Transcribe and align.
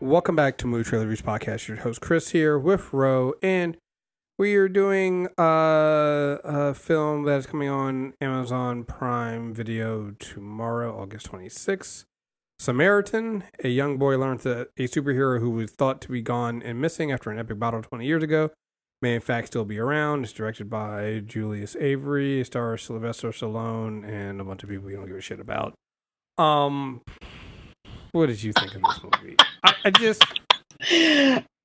Welcome 0.00 0.34
back 0.34 0.56
to 0.56 0.66
Movie 0.66 0.84
Trailer 0.84 1.04
Reviews 1.04 1.20
Podcast. 1.20 1.68
Your 1.68 1.76
host 1.76 2.00
Chris 2.00 2.30
here 2.30 2.58
with 2.58 2.90
Ro, 2.90 3.34
and 3.42 3.76
we 4.38 4.54
are 4.54 4.66
doing 4.66 5.28
uh, 5.38 6.38
a 6.42 6.72
film 6.72 7.24
that 7.24 7.40
is 7.40 7.46
coming 7.46 7.68
on 7.68 8.14
Amazon 8.18 8.84
Prime 8.84 9.52
Video 9.52 10.12
tomorrow, 10.12 10.98
August 10.98 11.30
26th. 11.30 12.06
Samaritan, 12.58 13.44
a 13.62 13.68
young 13.68 13.98
boy 13.98 14.16
learns 14.16 14.44
that 14.44 14.68
a 14.78 14.88
superhero 14.88 15.38
who 15.38 15.50
was 15.50 15.70
thought 15.70 16.00
to 16.00 16.08
be 16.08 16.22
gone 16.22 16.62
and 16.62 16.80
missing 16.80 17.12
after 17.12 17.30
an 17.30 17.38
epic 17.38 17.58
battle 17.58 17.82
20 17.82 18.06
years 18.06 18.22
ago 18.22 18.48
may 19.02 19.14
in 19.14 19.20
fact 19.20 19.48
still 19.48 19.66
be 19.66 19.78
around. 19.78 20.24
It's 20.24 20.32
directed 20.32 20.70
by 20.70 21.22
Julius 21.26 21.76
Avery, 21.78 22.42
stars 22.44 22.84
Sylvester 22.84 23.32
Stallone, 23.32 24.08
and 24.08 24.40
a 24.40 24.44
bunch 24.44 24.62
of 24.62 24.70
people 24.70 24.90
you 24.90 24.96
don't 24.96 25.08
give 25.08 25.16
a 25.16 25.20
shit 25.20 25.40
about. 25.40 25.74
Um, 26.38 27.02
what 28.12 28.26
did 28.26 28.42
you 28.42 28.52
think 28.52 28.74
of 28.74 28.82
this 28.82 29.00
movie? 29.02 29.36
I, 29.62 29.74
I 29.84 29.90
just 29.90 30.22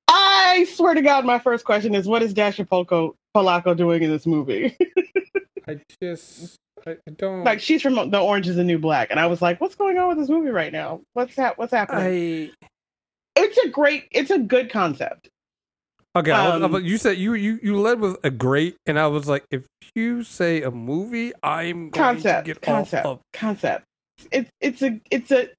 I 0.08 0.66
swear 0.73 0.94
to 0.94 1.02
God, 1.02 1.26
my 1.26 1.40
first 1.40 1.66
question 1.66 1.95
is, 1.95 2.08
what 2.08 2.22
is 2.22 2.34
Dascha 2.34 2.67
Polko 2.67 3.13
Polanco 3.36 3.76
doing 3.76 4.03
in 4.03 4.09
this 4.09 4.26
movie? 4.26 4.76
I 5.67 5.80
just 6.02 6.58
I, 6.86 6.98
don't 7.17 7.44
like 7.44 7.59
she's 7.59 7.81
from 7.81 7.95
The 8.12 8.20
Orange 8.20 8.48
Is 8.48 8.55
the 8.55 8.63
New 8.63 8.77
Black, 8.77 9.09
and 9.12 9.20
I 9.20 9.26
was 9.27 9.41
like, 9.41 9.59
what's 9.59 9.76
going 9.76 9.98
on 9.98 10.09
with 10.09 10.17
this 10.20 10.30
movie 10.30 10.50
right 10.52 10.72
now? 10.72 11.02
What's 11.13 11.36
that? 11.36 11.58
What's 11.58 11.73
happening? 11.73 12.52
I 12.62 12.70
It's 13.41 13.58
a 13.58 13.70
great, 13.70 14.05
it's 14.12 14.30
a 14.31 14.38
good 14.38 14.70
concept. 14.72 15.27
okay. 16.16 16.31
I 16.31 16.58
was- 16.58 16.64
Um, 16.75 16.86
you 16.86 16.98
said 16.98 17.17
you 17.17 17.34
you 17.34 17.59
you 17.64 17.80
led 17.80 18.00
with 18.00 18.17
a 18.23 18.30
great, 18.30 18.75
and 18.86 19.00
I 19.00 19.08
was 19.08 19.27
like, 19.27 19.44
if 19.50 19.66
you 19.95 20.23
say 20.23 20.62
a 20.62 20.70
movie, 20.72 21.34
I'm 21.41 21.89
going 21.89 22.16
Concept, 22.16 22.45
to 22.45 22.53
get 22.53 22.62
concept, 22.62 23.05
off 23.05 23.17
of. 23.17 23.22
concept. 23.34 23.86
It's 24.31 24.50
it's 24.61 24.81
a 24.83 25.02
it's 25.09 25.31
a 25.31 25.50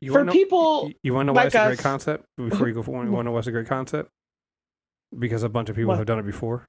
You 0.00 0.12
for 0.12 0.24
know, 0.24 0.32
people. 0.32 0.88
You, 0.88 0.94
you 1.02 1.14
want 1.14 1.26
to 1.26 1.26
know 1.28 1.32
why 1.34 1.40
like 1.44 1.46
it's 1.48 1.54
a 1.56 1.66
great 1.66 1.78
concept? 1.78 2.24
Before 2.36 2.68
you 2.68 2.74
go 2.74 2.82
forward, 2.82 3.04
you 3.06 3.12
want 3.12 3.24
to 3.26 3.28
know 3.28 3.32
why 3.32 3.38
it's 3.38 3.48
a 3.48 3.52
great 3.52 3.66
concept? 3.66 4.10
Because 5.18 5.42
a 5.42 5.48
bunch 5.48 5.68
of 5.68 5.76
people 5.76 5.88
What? 5.88 5.98
have 5.98 6.06
done 6.06 6.18
it 6.18 6.26
before. 6.26 6.64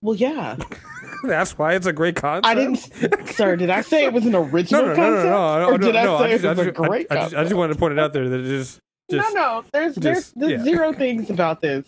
Well, 0.00 0.16
yeah, 0.16 0.56
That's 1.22 1.56
why 1.56 1.74
it's 1.74 1.86
a 1.86 1.92
great 1.92 2.16
concept. 2.16 2.46
I 2.46 2.54
didn't, 2.56 3.28
sir. 3.28 3.54
Did 3.54 3.70
I 3.70 3.82
say 3.82 4.04
it 4.04 4.12
was 4.12 4.26
an 4.26 4.34
original 4.34 4.82
no, 4.82 4.88
no, 4.88 4.94
no, 4.94 4.96
concept, 4.96 5.26
no, 5.26 5.58
no, 5.58 5.66
or 5.68 5.78
no, 5.78 5.86
did 5.86 5.96
I 5.96 6.04
no. 6.04 6.18
say 6.18 6.30
just, 6.32 6.44
it 6.44 6.48
was 6.48 6.58
I 6.58 6.62
a 6.62 6.64
just, 6.64 6.76
great 6.76 7.06
I, 7.10 7.14
I, 7.14 7.18
just, 7.18 7.34
I 7.36 7.42
just 7.44 7.54
wanted 7.54 7.74
to 7.74 7.78
point 7.78 7.92
it 7.92 7.98
out 8.00 8.12
there 8.12 8.28
that 8.28 8.40
it 8.40 8.44
just, 8.44 8.80
just 9.10 9.34
no, 9.34 9.40
no. 9.40 9.64
There's 9.72 9.94
there's 9.94 10.16
just- 10.16 10.38
there's 10.38 10.52
yeah. 10.52 10.64
zero 10.64 10.92
things 10.92 11.30
about 11.30 11.60
this 11.60 11.86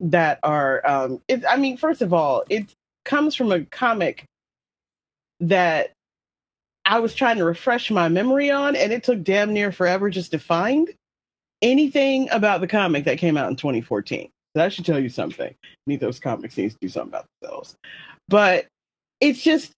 that 0.00 0.40
are. 0.42 0.84
Um, 0.84 1.20
it, 1.28 1.44
I 1.48 1.56
mean, 1.56 1.76
first 1.76 2.02
of 2.02 2.12
all, 2.12 2.42
it 2.50 2.72
comes 3.04 3.36
from 3.36 3.52
a 3.52 3.64
comic 3.66 4.24
that 5.38 5.92
I 6.86 7.00
was 7.00 7.14
trying 7.14 7.36
to 7.38 7.44
refresh 7.44 7.90
my 7.90 8.08
memory 8.08 8.50
on, 8.50 8.76
and 8.76 8.92
it 8.92 9.02
took 9.02 9.24
damn 9.24 9.52
near 9.52 9.72
forever 9.72 10.08
just 10.08 10.30
to 10.30 10.38
find 10.38 10.88
anything 11.60 12.28
about 12.30 12.60
the 12.60 12.68
comic 12.68 13.04
that 13.04 13.18
came 13.18 13.36
out 13.36 13.50
in 13.50 13.56
2014. 13.56 14.30
That 14.54 14.72
should 14.72 14.86
tell 14.86 15.00
you 15.00 15.08
something. 15.08 15.52
Need 15.86 16.00
those 16.00 16.20
comics 16.20 16.56
needs 16.56 16.74
to 16.74 16.80
do 16.80 16.88
something 16.88 17.08
about 17.08 17.26
themselves. 17.42 17.74
But 18.28 18.66
it's 19.20 19.42
just 19.42 19.72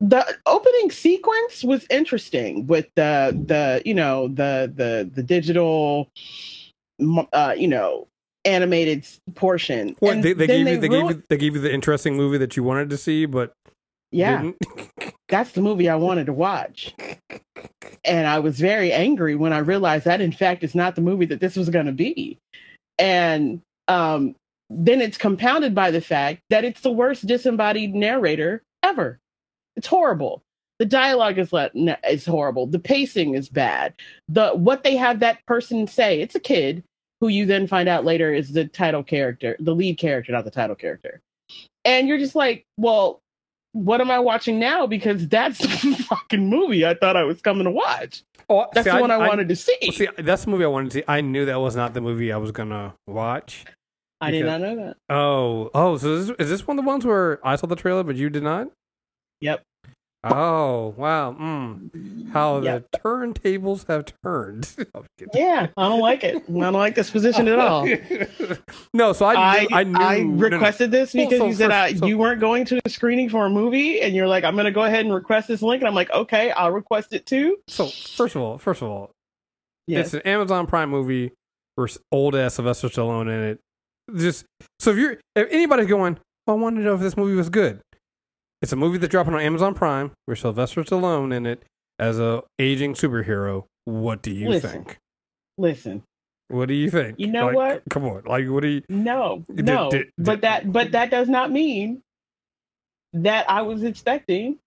the 0.00 0.24
opening 0.46 0.90
sequence 0.90 1.64
was 1.64 1.86
interesting 1.90 2.66
with 2.66 2.86
the 2.94 3.36
the 3.46 3.82
you 3.84 3.94
know 3.94 4.28
the 4.28 4.72
the 4.74 5.10
the 5.14 5.22
digital 5.22 6.08
uh 7.32 7.54
you 7.56 7.68
know 7.68 8.06
animated 8.44 9.06
portion 9.34 9.96
What 10.00 10.20
they, 10.20 10.34
they 10.34 10.46
gave 10.46 10.68
you? 10.68 10.78
They 10.78 10.88
gave 10.88 11.10
you. 11.10 11.22
They 11.28 11.36
gave 11.36 11.54
you 11.54 11.60
the 11.60 11.72
interesting 11.72 12.16
movie 12.16 12.38
that 12.38 12.56
you 12.56 12.62
wanted 12.62 12.90
to 12.90 12.96
see, 12.96 13.24
but 13.26 13.52
yeah. 14.14 14.50
That's 15.28 15.52
the 15.52 15.62
movie 15.62 15.88
i 15.88 15.96
wanted 15.96 16.26
to 16.26 16.32
watch. 16.32 16.94
And 18.04 18.26
i 18.26 18.38
was 18.38 18.60
very 18.60 18.92
angry 18.92 19.34
when 19.34 19.52
i 19.52 19.58
realized 19.58 20.04
that 20.04 20.20
in 20.20 20.32
fact 20.32 20.62
is 20.64 20.74
not 20.74 20.94
the 20.94 21.00
movie 21.00 21.26
that 21.26 21.40
this 21.40 21.56
was 21.56 21.70
going 21.70 21.86
to 21.86 21.92
be. 21.92 22.38
And 22.98 23.60
um 23.88 24.34
then 24.70 25.00
it's 25.00 25.18
compounded 25.18 25.74
by 25.74 25.90
the 25.90 26.00
fact 26.00 26.40
that 26.50 26.64
it's 26.64 26.80
the 26.80 26.90
worst 26.90 27.26
disembodied 27.26 27.94
narrator 27.94 28.62
ever. 28.82 29.18
It's 29.76 29.86
horrible. 29.86 30.42
The 30.78 30.86
dialogue 30.86 31.38
is 31.38 31.52
let 31.52 31.72
is 32.08 32.26
horrible. 32.26 32.66
The 32.66 32.78
pacing 32.78 33.34
is 33.34 33.48
bad. 33.48 33.94
The 34.28 34.50
what 34.50 34.84
they 34.84 34.96
have 34.96 35.20
that 35.20 35.44
person 35.46 35.86
say 35.86 36.20
it's 36.20 36.34
a 36.34 36.40
kid 36.40 36.82
who 37.20 37.28
you 37.28 37.46
then 37.46 37.66
find 37.66 37.88
out 37.88 38.04
later 38.04 38.32
is 38.34 38.52
the 38.52 38.66
title 38.66 39.02
character 39.02 39.56
the 39.60 39.74
lead 39.74 39.98
character 39.98 40.32
not 40.32 40.44
the 40.44 40.50
title 40.50 40.76
character. 40.76 41.20
And 41.84 42.08
you're 42.08 42.18
just 42.18 42.34
like 42.34 42.64
well 42.76 43.20
what 43.74 44.00
am 44.00 44.10
i 44.10 44.18
watching 44.18 44.58
now 44.58 44.86
because 44.86 45.28
that's 45.28 45.58
the 45.82 45.96
fucking 46.08 46.48
movie 46.48 46.86
i 46.86 46.94
thought 46.94 47.16
i 47.16 47.22
was 47.24 47.40
coming 47.42 47.64
to 47.64 47.70
watch 47.70 48.22
Oh, 48.46 48.66
that's 48.74 48.84
see, 48.84 48.94
the 48.94 49.00
one 49.00 49.10
i, 49.10 49.16
wanted 49.16 49.48
to 49.48 49.56
see 49.56 49.74
see, 49.90 50.06
that's 50.18 50.44
the 50.44 50.50
movie 50.50 50.64
I 50.64 50.68
wanted 50.68 50.90
to 50.90 50.98
see. 50.98 51.04
I 51.08 51.22
knew 51.22 51.46
that 51.46 51.58
was 51.60 51.74
not 51.76 51.94
the 51.94 52.02
movie 52.02 52.30
I 52.30 52.36
was 52.36 52.50
gonna 52.52 52.94
watch. 53.06 53.64
i 54.20 54.30
did 54.30 54.44
not 54.44 54.60
know 54.60 54.76
that 54.76 54.96
Oh, 55.08 55.70
oh, 55.74 55.96
so 55.96 56.12
is 56.14 56.26
this, 56.28 56.36
is 56.38 56.50
this 56.50 56.66
one 56.66 56.78
of 56.78 56.84
the 56.84 56.86
ones 56.88 57.06
where 57.06 57.40
I 57.46 57.56
saw 57.56 57.66
the 57.66 57.74
trailer 57.76 58.02
but 58.04 58.16
you 58.16 58.28
did 58.28 58.42
not? 58.42 58.68
Yep. 59.40 59.62
Oh, 60.32 60.94
wow. 60.96 61.32
Mm. 61.38 62.30
How 62.32 62.60
Yep. 62.60 62.86
the 62.92 62.98
turntables 62.98 63.86
have 63.88 64.06
turned. 64.24 64.74
Yeah 65.34 65.68
i 65.76 65.88
don't 65.88 66.00
like 66.00 66.22
it 66.24 66.36
i 66.36 66.52
don't 66.52 66.72
like 66.72 66.94
this 66.94 67.10
position 67.10 67.48
at 67.48 67.58
all 67.58 67.86
no, 68.94 69.12
so 69.12 69.24
I 69.26 69.34
I, 69.34 69.60
knew, 69.62 69.68
I, 69.72 69.84
knew 69.84 69.98
I 69.98 70.18
no, 70.18 70.24
no. 70.24 70.36
requested 70.50 70.90
this 70.90 71.12
because 71.12 71.38
so 71.38 71.46
you 71.46 71.54
said 71.54 71.70
uh, 71.70 71.94
so- 71.96 72.06
you 72.06 72.18
weren't 72.18 72.40
going 72.40 72.64
to 72.66 72.80
a 72.84 72.88
screening 72.88 73.28
for 73.28 73.46
a 73.46 73.50
movie, 73.50 74.00
and 74.00 74.14
you're 74.14 74.26
like, 74.28 74.44
"I'm 74.44 74.54
going 74.54 74.66
to 74.66 74.70
go 74.72 74.82
ahead 74.82 75.04
and 75.04 75.14
request 75.14 75.48
this 75.48 75.62
link," 75.62 75.80
and 75.82 75.88
I'm 75.88 75.94
like, 75.94 76.10
"Okay, 76.10 76.50
I'll 76.52 76.70
request 76.72 77.12
it 77.12 77.26
too." 77.26 77.58
So 77.68 77.86
first 77.86 78.34
of 78.36 78.42
all, 78.42 78.58
first 78.58 78.82
of 78.82 78.88
all, 78.88 79.10
Yes, 79.86 80.06
it's 80.06 80.14
an 80.14 80.22
Amazon 80.22 80.66
Prime 80.66 80.90
movie 80.90 81.32
with 81.76 81.98
old 82.12 82.34
ass 82.34 82.54
Sylvester 82.54 82.88
Stallone 82.88 83.22
in 83.28 83.42
it. 83.50 83.60
Just 84.16 84.44
so 84.78 84.90
if 84.92 84.98
you're 84.98 85.12
if 85.34 85.48
anybody's 85.50 85.86
going, 85.86 86.18
"Oh, 86.46 86.52
I 86.52 86.56
want 86.56 86.76
to 86.76 86.82
know 86.82 86.94
if 86.94 87.00
this 87.00 87.16
movie 87.16 87.34
was 87.36 87.48
good. 87.50 87.80
It's 88.64 88.72
a 88.72 88.76
movie 88.76 88.96
that's 88.96 89.10
dropping 89.10 89.34
on 89.34 89.40
Amazon 89.42 89.74
Prime 89.74 90.12
with 90.26 90.38
Sylvester 90.38 90.82
Stallone 90.84 91.34
in 91.34 91.44
it 91.44 91.62
as 91.98 92.18
a 92.18 92.42
aging 92.58 92.94
superhero. 92.94 93.64
What 93.84 94.22
do 94.22 94.30
you 94.30 94.48
Listen. 94.48 94.70
think? 94.70 94.98
listen, 95.58 96.02
What 96.48 96.68
do 96.68 96.74
you 96.74 96.90
think? 96.90 97.16
You 97.18 97.26
know 97.26 97.44
Like, 97.48 97.54
what? 97.56 97.82
Come 97.90 98.06
on, 98.06 98.22
like 98.24 98.48
what 98.48 98.62
do 98.62 98.68
you? 98.68 98.82
no, 98.88 99.44
Did- 99.54 99.66
no, 99.66 99.90
did- 99.90 100.06
but 100.16 100.40
that 100.40 100.72
but 100.72 100.92
that 100.92 101.10
does 101.10 101.28
not 101.28 101.52
mean 101.52 102.00
that 103.12 103.44
I 103.50 103.60
was 103.60 103.82
expecting. 103.82 104.58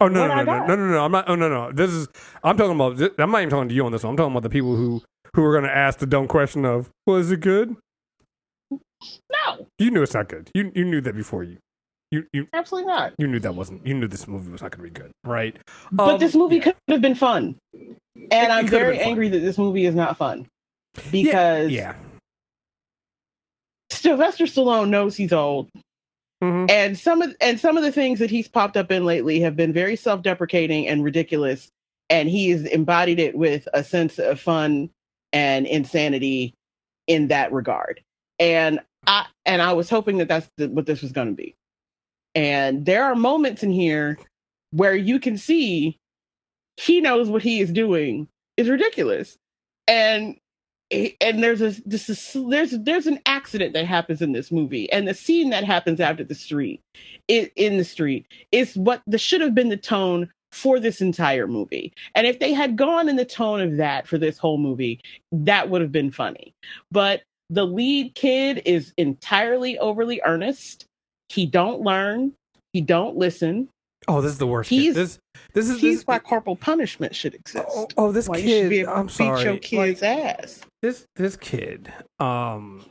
Oh 0.00 0.08
no 0.08 0.26
no 0.26 0.34
no, 0.42 0.42
no 0.42 0.66
no 0.66 0.74
no 0.74 0.90
no! 0.90 1.04
I'm 1.04 1.12
not. 1.12 1.28
Oh 1.28 1.36
no 1.36 1.48
no! 1.48 1.70
This 1.70 1.92
is. 1.92 2.08
I'm 2.42 2.56
talking 2.56 2.74
about. 2.74 3.00
I'm 3.20 3.30
not 3.30 3.38
even 3.38 3.50
talking 3.50 3.68
to 3.68 3.74
you 3.76 3.86
on 3.86 3.92
this 3.92 4.02
one. 4.02 4.10
I'm 4.10 4.16
talking 4.16 4.32
about 4.32 4.42
the 4.42 4.50
people 4.50 4.74
who 4.74 5.00
who 5.36 5.44
are 5.44 5.52
going 5.52 5.62
to 5.70 5.74
ask 5.76 6.00
the 6.00 6.06
dumb 6.06 6.26
question 6.26 6.64
of, 6.64 6.90
"Was 7.06 7.30
it 7.30 7.38
good?" 7.40 7.76
No, 8.72 9.68
You 9.78 9.92
knew 9.92 10.02
it's 10.02 10.14
not 10.14 10.28
good. 10.28 10.50
You 10.54 10.72
you 10.74 10.84
knew 10.84 11.00
that 11.02 11.14
before 11.14 11.44
you. 11.44 11.58
You 12.10 12.24
you 12.32 12.46
absolutely 12.52 12.92
not. 12.92 13.14
you 13.18 13.26
knew 13.26 13.40
that 13.40 13.54
wasn't. 13.54 13.86
You 13.86 13.94
knew 13.94 14.06
this 14.06 14.28
movie 14.28 14.50
was 14.50 14.62
not 14.62 14.70
going 14.70 14.84
to 14.88 14.90
be 14.92 15.00
good, 15.00 15.10
right? 15.24 15.56
But 15.90 16.14
Um, 16.14 16.18
this 16.20 16.34
movie 16.34 16.56
yeah. 16.56 16.62
could 16.62 16.76
have 16.88 17.00
been 17.00 17.14
fun, 17.16 17.56
and 17.72 17.92
it 18.32 18.50
I'm 18.50 18.64
have 18.64 18.70
very 18.70 19.00
angry 19.00 19.28
that 19.30 19.40
this 19.40 19.58
movie 19.58 19.84
is 19.86 19.94
not 19.94 20.16
fun 20.16 20.46
because 21.10 21.70
Yeah. 21.72 21.94
Sylvester 23.90 24.44
Stallone 24.44 24.88
knows 24.90 25.16
he's 25.16 25.32
old. 25.32 25.68
Mhm. 26.42 26.68
and 26.70 26.98
some 26.98 27.22
of 27.22 27.34
and 27.40 27.58
some 27.58 27.76
of 27.78 27.84
the 27.84 27.92
things 27.92 28.18
that 28.18 28.28
he's 28.28 28.48
popped 28.48 28.76
up 28.76 28.90
in 28.90 29.04
lately 29.04 29.40
have 29.40 29.56
been 29.56 29.72
very 29.72 29.96
self-deprecating 29.96 30.86
and 30.88 31.02
ridiculous 31.02 31.68
and 32.10 32.28
he 32.28 32.50
has 32.50 32.66
embodied 32.66 33.18
it 33.18 33.34
with 33.34 33.66
a 33.72 33.82
sense 33.82 34.18
of 34.18 34.38
fun 34.38 34.90
and 35.32 35.66
insanity 35.66 36.52
in 37.06 37.28
that 37.28 37.50
regard 37.52 38.02
and 38.40 38.80
i 39.06 39.24
and 39.46 39.62
i 39.62 39.72
was 39.72 39.88
hoping 39.88 40.18
that 40.18 40.28
that's 40.28 40.48
the, 40.58 40.68
what 40.68 40.84
this 40.86 41.00
was 41.00 41.12
going 41.12 41.28
to 41.28 41.34
be 41.34 41.54
and 42.34 42.84
there 42.84 43.04
are 43.04 43.14
moments 43.14 43.62
in 43.62 43.70
here 43.70 44.18
where 44.70 44.96
you 44.96 45.20
can 45.20 45.38
see 45.38 45.98
he 46.76 47.00
knows 47.00 47.28
what 47.28 47.42
he 47.42 47.60
is 47.60 47.72
doing. 47.72 48.28
Is 48.56 48.68
ridiculous. 48.68 49.36
And 49.88 50.36
and 50.90 51.42
there's 51.42 51.60
a 51.60 51.74
this 51.86 52.08
is 52.08 52.36
there's 52.48 52.72
there's 52.80 53.06
an 53.06 53.20
accident 53.26 53.74
that 53.74 53.86
happens 53.86 54.22
in 54.22 54.32
this 54.32 54.52
movie. 54.52 54.90
And 54.92 55.08
the 55.08 55.14
scene 55.14 55.50
that 55.50 55.64
happens 55.64 56.00
after 56.00 56.24
the 56.24 56.34
street 56.34 56.80
in 57.28 57.78
the 57.78 57.84
street 57.84 58.26
is 58.52 58.74
what 58.76 59.02
the 59.06 59.18
should 59.18 59.40
have 59.40 59.54
been 59.54 59.70
the 59.70 59.76
tone 59.76 60.30
for 60.52 60.78
this 60.78 61.00
entire 61.00 61.48
movie. 61.48 61.92
And 62.14 62.26
if 62.28 62.38
they 62.38 62.52
had 62.52 62.76
gone 62.76 63.08
in 63.08 63.16
the 63.16 63.24
tone 63.24 63.60
of 63.60 63.76
that 63.76 64.06
for 64.06 64.18
this 64.18 64.38
whole 64.38 64.58
movie 64.58 65.00
that 65.32 65.68
would 65.68 65.80
have 65.80 65.92
been 65.92 66.12
funny. 66.12 66.54
But 66.92 67.22
the 67.50 67.66
lead 67.66 68.14
kid 68.14 68.62
is 68.64 68.92
entirely 68.96 69.78
overly 69.78 70.20
earnest 70.24 70.86
he 71.34 71.46
don't 71.46 71.80
learn 71.80 72.32
he 72.72 72.80
don't 72.80 73.16
listen 73.16 73.68
Oh, 74.06 74.20
this 74.20 74.32
is 74.32 74.38
the 74.38 74.46
worst. 74.46 74.68
He's- 74.68 74.94
kid. 74.94 75.00
This 75.00 75.18
this 75.54 75.68
is 75.70 75.80
he's 75.80 75.98
this, 76.00 76.06
why 76.06 76.18
corporal 76.18 76.56
punishment 76.56 77.14
should 77.14 77.34
exist 77.34 77.66
Oh, 77.70 77.88
oh, 77.96 78.12
this 78.12 78.28
why 78.28 78.36
you 78.36 78.48
should 78.48 78.68
be 78.70 78.76
kid. 78.76 78.82
able 78.82 78.92
I'm 78.92 79.06
beat 79.06 79.12
sorry. 79.12 79.42
your 79.42 79.52
like, 79.54 79.62
kid's 79.62 80.02
ass 80.02 80.60
this 80.82 81.06
this 81.16 81.36
kid 81.36 81.92
um 82.20 82.84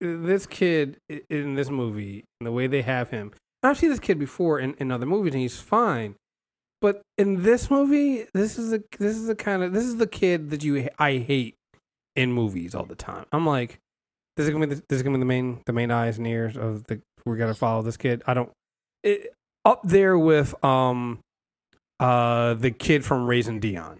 this 0.00 0.46
kid 0.46 0.96
in 1.30 1.54
this 1.54 1.70
movie 1.70 2.24
the 2.40 2.52
way 2.52 2.66
they 2.66 2.82
have 2.82 3.10
him 3.10 3.32
i've 3.62 3.78
seen 3.78 3.90
this 3.90 3.98
kid 4.00 4.18
before 4.18 4.58
in, 4.60 4.74
in 4.74 4.90
other 4.92 5.06
movies 5.06 5.34
and 5.34 5.42
he's 5.42 5.60
fine 5.60 6.14
but 6.80 7.02
in 7.16 7.42
this 7.42 7.70
movie, 7.72 8.26
this 8.34 8.56
is 8.56 8.70
the 8.70 8.84
this 9.00 9.16
is 9.16 9.26
the 9.26 9.34
kind 9.34 9.64
of 9.64 9.72
this 9.72 9.82
is 9.84 9.96
the 9.96 10.06
kid 10.06 10.50
that 10.50 10.62
you 10.62 10.88
I 10.96 11.16
hate 11.18 11.56
in 12.14 12.32
movies 12.32 12.72
all 12.72 12.84
the 12.84 12.94
time. 12.94 13.24
I'm 13.32 13.44
like, 13.44 13.78
this 14.38 14.46
is 14.46 14.52
gonna 14.52 14.66
be 14.68 14.74
the, 14.76 14.82
this 14.88 14.96
is 14.96 15.02
gonna 15.02 15.18
be 15.18 15.20
the 15.20 15.26
main 15.26 15.60
the 15.66 15.72
main 15.72 15.90
eyes 15.90 16.16
and 16.16 16.26
ears 16.26 16.56
of 16.56 16.84
the 16.86 17.00
we're 17.26 17.36
gonna 17.36 17.54
follow 17.54 17.82
this 17.82 17.96
kid. 17.96 18.22
I 18.26 18.34
don't 18.34 18.50
it, 19.02 19.34
up 19.64 19.82
there 19.82 20.16
with 20.18 20.54
um 20.64 21.18
uh 22.00 22.54
the 22.54 22.70
kid 22.70 23.04
from 23.04 23.26
Raising 23.26 23.58
Dion 23.58 23.98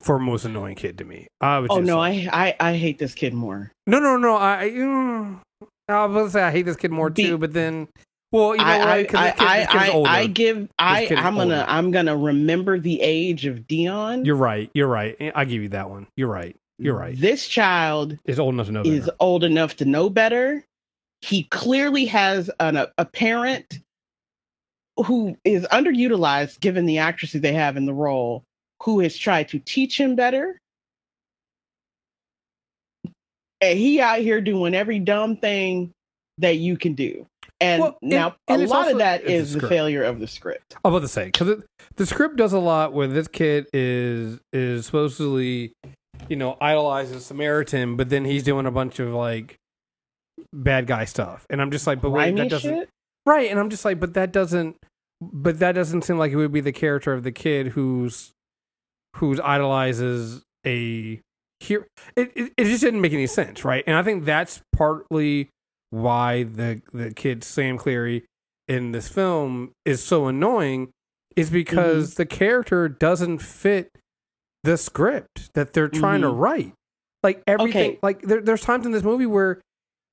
for 0.00 0.18
most 0.20 0.44
annoying 0.44 0.76
kid 0.76 0.98
to 0.98 1.04
me. 1.04 1.26
I 1.40 1.58
was 1.58 1.68
Oh 1.72 1.80
no, 1.80 1.98
like- 1.98 2.28
I, 2.32 2.56
I 2.60 2.70
I 2.70 2.76
hate 2.76 2.98
this 2.98 3.14
kid 3.14 3.34
more. 3.34 3.72
no 3.86 3.98
no 3.98 4.16
no 4.16 4.36
I 4.36 4.62
I, 4.62 4.70
mm, 4.70 5.40
I 5.88 6.06
was 6.06 6.14
gonna 6.16 6.30
say 6.30 6.42
I 6.42 6.50
hate 6.52 6.62
this 6.62 6.76
kid 6.76 6.92
more 6.92 7.10
Be- 7.10 7.24
too, 7.24 7.38
but 7.38 7.52
then 7.52 7.88
well 8.30 8.52
you 8.54 8.62
know 8.62 8.64
I, 8.64 8.78
what? 8.78 8.88
I, 8.88 9.04
kid- 9.04 9.16
I, 9.16 9.66
I, 9.68 9.90
older. 9.90 10.08
I 10.10 10.26
give 10.28 10.68
I 10.78 11.06
I'm 11.08 11.34
gonna 11.34 11.40
older. 11.56 11.64
I'm 11.68 11.90
gonna 11.90 12.16
remember 12.16 12.78
the 12.78 13.00
age 13.00 13.46
of 13.46 13.66
Dion. 13.66 14.24
You're 14.24 14.36
right. 14.36 14.70
You're 14.74 14.86
right. 14.86 15.16
I 15.34 15.44
give 15.44 15.62
you 15.62 15.68
that 15.70 15.90
one. 15.90 16.06
You're 16.16 16.28
right. 16.28 16.56
You're 16.82 16.96
right. 16.96 17.18
This 17.18 17.46
child 17.48 18.18
It's 18.24 18.38
old 18.38 18.54
enough 18.54 18.66
to 18.66 18.72
know 18.72 18.82
is 18.82 19.04
better. 19.06 19.16
old 19.20 19.44
enough 19.44 19.76
to 19.76 19.84
know 19.84 20.10
better. 20.10 20.64
He 21.20 21.44
clearly 21.44 22.06
has 22.06 22.50
an, 22.58 22.76
a, 22.76 22.90
a 22.98 23.04
parent 23.04 23.78
who 24.96 25.36
is 25.44 25.64
underutilized 25.66 26.60
given 26.60 26.84
the 26.86 26.98
actresses 26.98 27.40
they 27.40 27.52
have 27.52 27.76
in 27.76 27.86
the 27.86 27.94
role, 27.94 28.42
who 28.82 29.00
has 29.00 29.16
tried 29.16 29.48
to 29.48 29.58
teach 29.60 29.98
him 29.98 30.16
better. 30.16 30.58
And 33.60 33.78
he 33.78 34.00
out 34.00 34.18
here 34.18 34.40
doing 34.40 34.74
every 34.74 34.98
dumb 34.98 35.36
thing 35.36 35.92
that 36.38 36.56
you 36.56 36.76
can 36.76 36.94
do. 36.94 37.26
And 37.60 37.80
Well, 37.82 37.98
now 38.02 38.34
and 38.48 38.62
a 38.62 38.66
lot 38.66 38.78
also- 38.78 38.92
of 38.92 38.98
that 38.98 39.22
is 39.22 39.52
the 39.52 39.60
the 39.60 39.68
failure 39.68 40.02
of 40.02 40.18
the 40.18 40.26
script. 40.26 40.74
I'm 40.84 40.92
about 40.92 41.02
to 41.02 41.08
say 41.08 41.26
because 41.26 41.62
the 41.94 42.06
script 42.06 42.36
does 42.36 42.52
a 42.52 42.58
lot 42.58 42.92
where 42.92 43.06
this 43.06 43.28
kid 43.28 43.66
is 43.72 44.40
is 44.52 44.86
supposedly, 44.86 45.72
you 46.28 46.36
know, 46.36 46.56
idolizes 46.60 47.26
Samaritan, 47.26 47.96
but 47.96 48.08
then 48.08 48.24
he's 48.24 48.42
doing 48.42 48.66
a 48.66 48.70
bunch 48.70 48.98
of 48.98 49.12
like 49.12 49.58
bad 50.52 50.86
guy 50.86 51.04
stuff, 51.04 51.46
and 51.50 51.60
I'm 51.60 51.70
just 51.70 51.86
like, 51.86 52.00
but 52.00 52.10
wait, 52.10 52.36
that 52.36 52.48
doesn't 52.50 52.74
shit? 52.74 52.88
right, 53.26 53.50
and 53.50 53.58
I'm 53.58 53.70
just 53.70 53.84
like, 53.84 54.00
but 54.00 54.14
that 54.14 54.32
doesn't, 54.32 54.76
but 55.20 55.58
that 55.58 55.72
doesn't 55.72 56.02
seem 56.02 56.18
like 56.18 56.32
it 56.32 56.36
would 56.36 56.52
be 56.52 56.60
the 56.60 56.72
character 56.72 57.12
of 57.12 57.22
the 57.22 57.32
kid 57.32 57.68
who's 57.68 58.32
who's 59.16 59.40
idolizes 59.40 60.42
a 60.66 61.20
here 61.60 61.86
It, 62.16 62.32
it 62.34 62.52
it 62.56 62.64
just 62.64 62.82
didn't 62.82 63.00
make 63.00 63.12
any 63.12 63.26
sense, 63.26 63.64
right? 63.64 63.84
And 63.86 63.96
I 63.96 64.02
think 64.02 64.24
that's 64.24 64.62
partly 64.72 65.48
why 65.90 66.44
the 66.44 66.82
the 66.92 67.12
kid 67.12 67.44
Sam 67.44 67.78
Cleary 67.78 68.24
in 68.68 68.92
this 68.92 69.08
film 69.08 69.72
is 69.84 70.02
so 70.02 70.26
annoying 70.26 70.90
is 71.36 71.48
mm-hmm. 71.48 71.54
because 71.54 72.14
the 72.14 72.26
character 72.26 72.88
doesn't 72.88 73.38
fit 73.38 73.90
the 74.64 74.76
script 74.76 75.50
that 75.54 75.72
they're 75.72 75.88
trying 75.88 76.20
to 76.22 76.28
Mhm. 76.28 76.38
write. 76.38 76.72
Like 77.22 77.42
everything, 77.46 77.90
Okay. 77.92 77.98
like 78.02 78.22
there, 78.22 78.40
there's 78.40 78.62
times 78.62 78.84
in 78.86 78.92
this 78.92 79.02
movie 79.04 79.26
where 79.26 79.60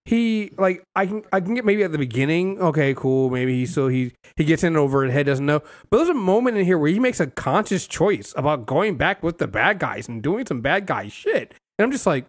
he 0.06 0.51
like 0.57 0.84
I 0.96 1.06
can 1.06 1.24
I 1.34 1.40
can 1.42 1.54
get 1.56 1.66
maybe 1.66 1.84
at 1.84 1.92
the 1.92 1.98
beginning, 1.98 2.60
okay, 2.60 2.94
cool, 2.96 3.30
maybe 3.30 3.60
he 3.60 3.66
so 3.66 3.88
he 3.88 4.12
he 4.38 4.44
gets 4.44 4.63
in 4.63 4.75
over 4.75 5.04
his 5.04 5.13
head, 5.13 5.25
doesn't 5.25 5.46
know. 5.46 5.60
But 5.90 5.98
there's 5.98 6.10
a 6.10 6.13
moment 6.13 6.57
in 6.57 6.66
here 6.66 6.78
where 6.78 6.90
he 6.92 7.00
makes 7.00 7.19
a 7.19 7.28
conscious 7.28 7.86
choice 7.88 8.34
about 8.36 8.66
going 8.66 8.96
back 8.98 9.22
with 9.22 9.38
the 9.38 9.48
bad 9.48 9.80
guys 9.80 10.07
and 10.07 10.22
doing 10.24 10.46
some 10.46 10.62
bad 10.62 10.86
guy 10.88 11.07
shit. 11.10 11.54
And 11.78 11.84
I'm 11.86 11.92
just 11.92 12.06
like, 12.07 12.25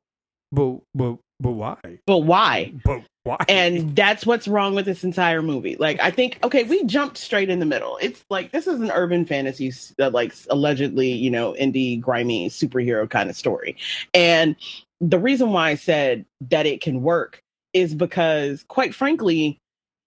but 0.52 0.80
but 0.94 1.16
but 1.40 1.52
why? 1.52 1.76
But 2.06 2.18
why? 2.18 2.72
But 2.84 3.02
why? 3.24 3.36
and 3.48 3.94
that's 3.94 4.24
what's 4.24 4.48
wrong 4.48 4.74
with 4.74 4.86
this 4.86 5.04
entire 5.04 5.42
movie. 5.42 5.76
Like 5.76 6.00
i 6.00 6.10
think 6.10 6.38
okay 6.42 6.64
we 6.64 6.84
jumped 6.84 7.18
straight 7.18 7.50
in 7.50 7.58
the 7.58 7.66
middle. 7.66 7.98
It's 8.00 8.24
like 8.30 8.52
this 8.52 8.66
is 8.66 8.80
an 8.80 8.90
urban 8.90 9.26
fantasy 9.26 9.72
uh, 10.00 10.10
like 10.10 10.34
allegedly 10.48 11.12
you 11.12 11.30
know 11.30 11.54
indie 11.60 12.00
grimy 12.00 12.48
superhero 12.48 13.08
kind 13.08 13.28
of 13.30 13.36
story. 13.36 13.76
And 14.14 14.56
the 15.00 15.18
reason 15.18 15.50
why 15.52 15.70
i 15.70 15.74
said 15.74 16.24
that 16.50 16.66
it 16.66 16.80
can 16.80 17.02
work 17.02 17.42
is 17.72 17.94
because 17.94 18.64
quite 18.68 18.94
frankly 18.94 19.58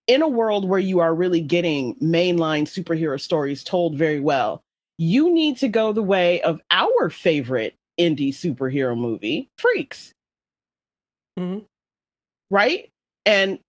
in 0.08 0.22
a 0.22 0.28
world 0.28 0.68
where 0.68 0.80
you 0.80 1.00
are 1.00 1.16
really 1.16 1.42
getting 1.42 1.96
mainline 1.96 2.64
superhero 2.64 3.20
stories 3.20 3.64
told 3.64 3.96
very 3.96 4.20
well 4.20 4.62
you 4.98 5.34
need 5.34 5.58
to 5.58 5.68
go 5.68 5.94
the 5.94 6.04
way 6.04 6.42
of 6.42 6.62
our 6.72 7.10
favorite 7.10 7.76
indie 8.00 8.30
superhero 8.30 8.98
movie 8.98 9.50
freaks. 9.58 10.14
Mhm. 11.40 11.66
right 12.52 12.92
and 13.26 13.60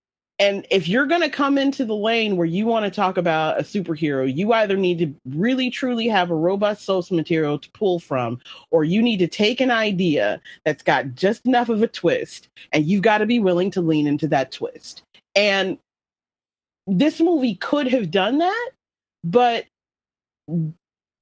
and 0.41 0.67
if 0.69 0.89
you're 0.89 1.06
going 1.06 1.21
to 1.21 1.31
come 1.31 1.59
into 1.59 1.85
the 1.85 1.95
lane 1.95 2.37
where 2.37 2.47
you 2.47 2.67
want 2.67 2.85
to 2.85 2.91
talk 2.91 3.17
about 3.17 3.59
a 3.59 3.62
superhero 3.62 4.33
you 4.33 4.53
either 4.53 4.77
need 4.77 4.99
to 4.99 5.15
really 5.37 5.71
truly 5.71 6.09
have 6.09 6.31
a 6.31 6.35
robust 6.35 6.85
source 6.85 7.11
material 7.11 7.59
to 7.59 7.71
pull 7.71 8.01
from 8.01 8.39
or 8.71 8.85
you 8.85 9.01
need 9.01 9.19
to 9.19 9.29
take 9.29 9.61
an 9.61 9.71
idea 9.71 10.41
that's 10.65 10.83
got 10.83 11.15
just 11.15 11.47
enough 11.47 11.69
of 11.69 11.83
a 11.83 11.89
twist 11.89 12.49
and 12.73 12.85
you've 12.85 13.03
got 13.03 13.19
to 13.19 13.27
be 13.27 13.39
willing 13.39 13.71
to 13.71 13.81
lean 13.81 14.06
into 14.06 14.27
that 14.29 14.51
twist. 14.51 15.03
And 15.37 15.79
this 16.87 17.21
movie 17.21 17.55
could 17.55 17.87
have 17.89 18.11
done 18.11 18.39
that 18.39 18.71
but 19.23 19.65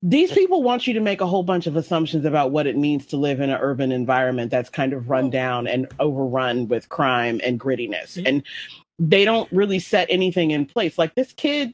these 0.03 0.33
people 0.33 0.63
want 0.63 0.87
you 0.87 0.95
to 0.95 1.01
make 1.01 1.21
a 1.21 1.27
whole 1.27 1.45
bunch 1.45 1.69
of 1.69 1.77
assumptions 1.77 2.25
about 2.25 2.51
what 2.51 2.67
it 2.67 2.77
means 2.77 3.07
to 3.07 3.17
live 3.17 3.41
in 3.41 3.51
an 3.51 3.59
urban 3.61 3.93
environment 3.93 4.51
that's 4.51 4.69
kind 4.69 4.93
of 4.93 5.09
run 5.09 5.27
oh. 5.27 5.31
down 5.31 5.67
and 5.69 5.89
overrun 6.01 6.67
with 6.67 6.89
crime 6.89 7.41
and 7.45 7.61
grittiness. 7.61 8.17
Yeah. 8.17 8.29
And 8.29 8.43
they 8.99 9.25
don't 9.25 9.51
really 9.53 9.79
set 9.79 10.09
anything 10.11 10.51
in 10.51 10.67
place. 10.67 10.99
Like 10.99 11.15
this 11.15 11.33
kid, 11.33 11.73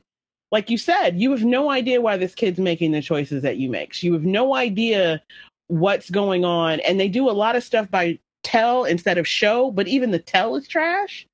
like 0.52 0.68
you 0.68 0.76
said, 0.76 1.18
you 1.18 1.30
have 1.30 1.44
no 1.44 1.70
idea 1.70 2.00
why 2.00 2.18
this 2.18 2.34
kid's 2.34 2.58
making 2.58 2.92
the 2.92 3.02
choices 3.02 3.42
that 3.42 3.56
you 3.56 3.70
make. 3.70 4.02
You 4.02 4.12
have 4.12 4.24
no 4.24 4.54
idea 4.54 5.22
what's 5.68 6.10
going 6.10 6.44
on. 6.44 6.80
And 6.80 7.00
they 7.00 7.08
do 7.08 7.30
a 7.30 7.32
lot 7.32 7.56
of 7.56 7.64
stuff 7.64 7.90
by 7.90 8.18
tell 8.42 8.84
instead 8.84 9.18
of 9.18 9.26
show, 9.26 9.70
but 9.70 9.88
even 9.88 10.10
the 10.10 10.18
tell 10.18 10.54
is 10.56 10.68
trash 10.68 11.26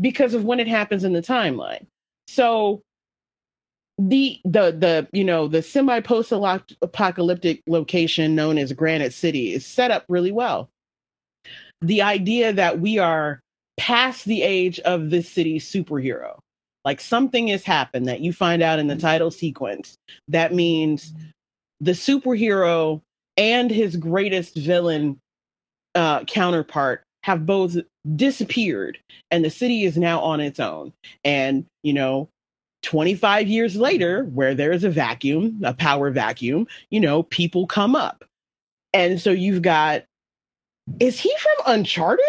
because 0.00 0.34
of 0.34 0.44
when 0.44 0.60
it 0.60 0.68
happens 0.68 1.04
in 1.04 1.14
the 1.14 1.22
timeline. 1.22 1.86
So 2.26 2.82
the 3.98 4.40
the 4.44 4.70
the 4.70 5.08
you 5.12 5.24
know 5.24 5.48
the 5.48 5.60
semi 5.60 6.00
post 6.00 6.32
apocalyptic 6.32 7.62
location 7.66 8.34
known 8.34 8.56
as 8.56 8.72
Granite 8.72 9.12
City 9.12 9.52
is 9.52 9.66
set 9.66 9.90
up 9.90 10.04
really 10.08 10.32
well. 10.32 10.70
The 11.80 12.02
idea 12.02 12.52
that 12.52 12.80
we 12.80 12.98
are 12.98 13.40
past 13.76 14.24
the 14.24 14.42
age 14.42 14.78
of 14.80 15.10
this 15.10 15.28
city's 15.28 15.70
superhero, 15.70 16.38
like 16.84 17.00
something 17.00 17.48
has 17.48 17.64
happened 17.64 18.06
that 18.06 18.20
you 18.20 18.32
find 18.32 18.62
out 18.62 18.78
in 18.78 18.86
the 18.86 18.96
title 18.96 19.30
sequence. 19.30 19.96
That 20.28 20.54
means 20.54 21.12
the 21.80 21.92
superhero 21.92 23.00
and 23.36 23.70
his 23.70 23.96
greatest 23.96 24.56
villain 24.56 25.18
uh, 25.94 26.24
counterpart 26.24 27.02
have 27.24 27.46
both 27.46 27.76
disappeared, 28.14 28.98
and 29.32 29.44
the 29.44 29.50
city 29.50 29.84
is 29.84 29.96
now 29.96 30.20
on 30.20 30.40
its 30.40 30.60
own. 30.60 30.92
And 31.24 31.66
you 31.82 31.92
know, 31.92 32.28
25 32.88 33.48
years 33.48 33.76
later, 33.76 34.24
where 34.32 34.54
there 34.54 34.72
is 34.72 34.82
a 34.82 34.88
vacuum, 34.88 35.60
a 35.62 35.74
power 35.74 36.10
vacuum, 36.10 36.66
you 36.88 36.98
know, 36.98 37.22
people 37.24 37.66
come 37.66 37.94
up. 37.94 38.24
And 38.94 39.20
so 39.20 39.30
you've 39.30 39.60
got, 39.60 40.04
is 40.98 41.20
he 41.20 41.30
from 41.38 41.74
Uncharted? 41.74 42.24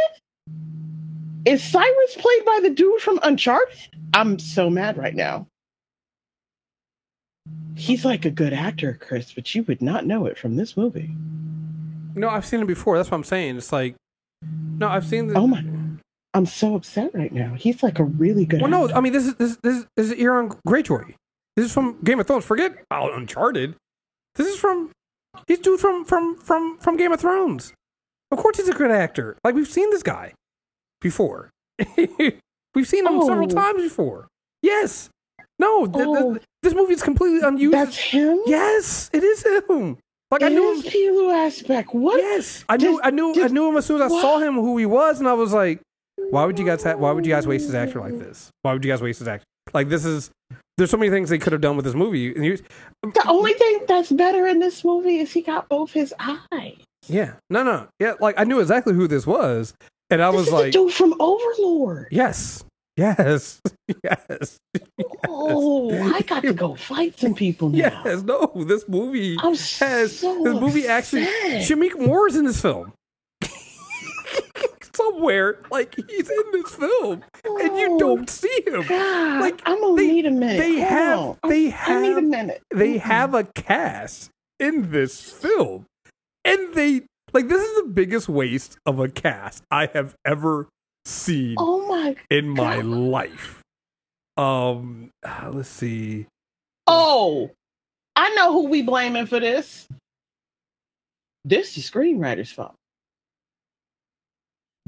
Is 1.46 1.64
Cyrus 1.64 2.16
played 2.18 2.44
by 2.44 2.60
the 2.62 2.72
dude 2.72 3.00
from 3.00 3.22
Uncharted? 3.24 3.74
I'm 4.14 4.38
so 4.38 4.70
mad 4.70 4.98
right 4.98 5.16
now. 5.16 5.48
He's 7.78 8.04
like 8.04 8.26
a 8.26 8.30
good 8.30 8.52
actor, 8.52 9.00
Chris, 9.00 9.32
but 9.32 9.56
you 9.56 9.64
would 9.64 9.82
not 9.82 10.06
know 10.06 10.26
it 10.26 10.38
from 10.38 10.58
this 10.58 10.76
movie. 10.76 11.16
no, 12.16 12.28
I've 12.28 12.46
seen 12.46 12.60
it 12.60 12.68
before. 12.68 12.98
That's 12.98 13.10
what 13.10 13.16
I'm 13.16 13.24
saying. 13.24 13.56
It's 13.56 13.72
like, 13.72 13.96
no, 14.78 14.90
I've 14.90 15.06
seen 15.06 15.28
the. 15.28 15.36
Oh 15.36 15.48
my- 15.48 15.64
I'm 16.34 16.46
so 16.46 16.76
upset 16.76 17.12
right 17.14 17.32
now. 17.34 17.56
He's 17.56 17.82
like 17.82 18.00
a 18.00 18.04
really 18.04 18.46
good 18.46 18.62
Well, 18.62 18.70
no. 18.70 18.90
I 18.90 19.00
mean 19.02 19.14
this 19.14 19.26
is 19.26 19.36
this 19.36 19.58
this, 19.64 19.86
this 19.98 20.12
is 20.12 20.14
Euron 20.20 20.58
Greyjoy. 20.68 21.14
This 21.56 21.66
is 21.66 21.74
from 21.74 22.00
Game 22.04 22.20
of 22.20 22.28
Thrones. 22.28 22.46
Forget 22.46 22.84
oh, 22.92 23.12
Uncharted. 23.14 23.76
This 24.36 24.48
is 24.48 24.58
from 24.60 24.92
he's 25.48 25.60
dude 25.60 25.80
from 25.80 26.06
from 26.06 26.36
from 26.38 26.78
from 26.80 26.98
Game 26.98 27.12
of 27.12 27.20
Thrones. 27.20 27.74
Of 28.32 28.38
course, 28.38 28.58
he's 28.58 28.70
a 28.70 28.74
good 28.74 28.92
actor. 28.92 29.38
Like 29.44 29.56
we've 29.56 29.68
seen 29.68 29.90
this 29.90 30.04
guy 30.04 30.34
before. 31.02 31.50
we've 31.98 32.88
seen 32.88 33.08
him 33.08 33.22
several 33.24 33.52
Oh. 33.52 33.56
times 33.56 33.82
before. 33.84 34.28
Yes. 34.62 35.10
No, 35.58 35.86
th- 35.88 36.06
th- 36.06 36.08
Oh. 36.08 36.38
this 36.62 36.74
movie 36.76 36.94
is 36.94 37.02
completely 37.04 37.42
unused. 37.42 37.74
That's 37.74 37.98
him? 37.98 38.40
yes, 38.46 39.10
it 39.12 39.24
is 39.24 39.44
him. 39.44 39.98
Like 40.32 40.44
I 40.44 40.50
knew 40.50 40.76
him. 40.76 40.84
Pilou 40.84 41.32
Asbæk. 41.34 41.94
What? 41.94 42.18
Yes, 42.22 42.64
I 42.70 42.78
knew, 42.78 42.94
Just- 42.94 43.04
I 43.06 43.10
knew, 43.10 43.44
I 43.44 43.48
knew 43.48 43.68
him 43.70 43.78
as 43.78 43.86
soon 43.88 43.98
as 44.02 44.12
I 44.12 44.14
what? 44.14 44.22
saw 44.22 44.38
him 44.40 44.54
who 44.54 44.78
he 44.78 44.86
was, 44.86 45.20
and 45.20 45.28
I 45.28 45.34
was 45.34 45.52
like, 45.54 45.82
"Why 46.30 46.46
would 46.46 46.58
you 46.60 46.66
guys? 46.66 46.84
Ha- 46.84 46.96
why 46.96 47.12
would 47.12 47.26
you 47.26 47.34
guys 47.34 47.48
waste 47.48 47.66
his 47.66 47.76
actor 47.76 48.00
like 48.00 48.18
this? 48.20 48.50
Why 48.62 48.74
would 48.74 48.84
you 48.86 48.92
guys 48.92 49.02
waste 49.02 49.20
his 49.20 49.28
actor? 49.28 49.46
Like 49.74 49.90
this 49.90 50.06
is 50.06 50.30
there's 50.78 50.90
so 50.90 50.98
many 50.98 51.12
things 51.12 51.30
they 51.30 51.38
could 51.38 51.52
have 51.54 51.62
done 51.62 51.76
with 51.76 51.86
this 51.86 51.94
movie. 51.96 52.34
And 52.34 52.46
you, 52.46 52.58
The 53.04 53.24
only 53.28 53.54
thing 53.54 53.80
that's 53.88 54.12
better 54.12 54.48
in 54.48 54.60
this 54.60 54.84
movie 54.86 55.18
is 55.18 55.32
he 55.32 55.42
got 55.42 55.68
both 55.70 55.92
his 55.92 56.14
eyes. 56.20 56.78
yeah, 57.08 57.34
no, 57.50 57.64
no, 57.64 57.88
yeah, 58.00 58.14
like 58.20 58.36
I 58.40 58.44
knew 58.46 58.60
exactly 58.62 58.94
who 58.94 59.08
this 59.08 59.28
was, 59.28 59.74
and 60.10 60.22
I 60.22 60.32
This 60.32 60.40
was 60.40 60.52
like, 60.52 60.72
dude 60.72 60.94
from 60.94 61.14
Overlord. 61.20 62.08
yes, 62.12 62.64
Yes, 62.98 63.62
yes, 64.04 64.58
Oh, 65.28 65.90
I 66.14 66.20
got 66.22 66.42
to 66.44 66.54
go 66.54 66.76
fight 66.76 67.18
some 67.20 67.34
people 67.34 67.70
now. 67.70 68.02
yes. 68.06 68.24
No, 68.24 68.52
this 68.68 68.88
movie 68.90 69.38
I'm 69.40 69.56
has 69.56 70.20
so 70.20 70.44
this 70.44 70.60
movie 70.60 70.86
actually. 70.88 71.24
upset. 71.24 71.62
Shameik 71.70 71.98
Moore 72.00 72.28
is 72.28 72.36
in 72.36 72.46
this 72.46 72.62
film. 72.62 72.92
Somewhere, 74.96 75.62
like 75.72 75.96
he's 76.10 76.30
in 76.30 76.44
this 76.52 76.76
film, 76.76 77.24
and 77.44 77.78
you 77.78 77.90
Oh, 77.92 78.00
don't 78.00 78.30
see 78.30 78.64
him. 78.66 78.86
God, 78.88 79.42
Like, 79.42 79.62
I'm 79.66 79.80
gonna 79.80 79.96
they- 79.96 80.08
need 80.08 80.26
a 80.26 80.32
minute. 80.32 80.58
they 80.58 80.80
Hold 80.80 80.88
have- 80.90 81.20
on. 81.44 81.50
they 81.50 81.74
I 81.74 82.02
need 82.02 82.18
a 82.18 82.22
minute. 82.22 82.62
they 82.72 82.98
have 82.98 83.34
a 83.34 83.44
cast 83.44 84.30
in 84.60 84.92
this 84.92 85.32
film 85.32 85.86
and 86.44 86.74
they 86.74 87.04
like 87.32 87.48
this 87.48 87.62
is 87.62 87.82
the 87.84 87.88
biggest 87.90 88.28
waste 88.28 88.78
of 88.86 89.00
a 89.00 89.08
cast 89.08 89.64
i 89.72 89.86
have 89.94 90.16
ever 90.26 90.68
seen 91.06 91.56
Oh 91.58 91.88
my. 91.88 92.16
in 92.30 92.50
my 92.50 92.78
God. 92.78 92.86
life 92.86 93.62
um 94.36 95.12
uh, 95.24 95.50
let's 95.54 95.70
see 95.70 96.26
Oh, 96.88 97.52
I 98.18 98.34
know 98.36 98.52
who 98.52 98.68
we 98.68 98.82
blaming 98.82 99.28
for 99.28 99.40
this. 99.40 99.88
This 101.46 101.78
is 101.78 101.90
screenwriter's 101.90 102.52
fault. 102.52 102.74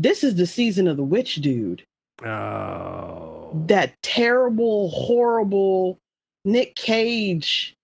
This 0.02 0.24
is 0.24 0.34
the 0.36 0.48
season 0.48 0.88
of 0.88 0.98
the 0.98 1.04
witch 1.04 1.36
dude. 1.36 1.84
oh 2.26 3.52
That 3.68 3.94
terrible, 4.02 4.90
horrible 4.90 6.00
Nick 6.44 6.74
Cage 6.76 7.76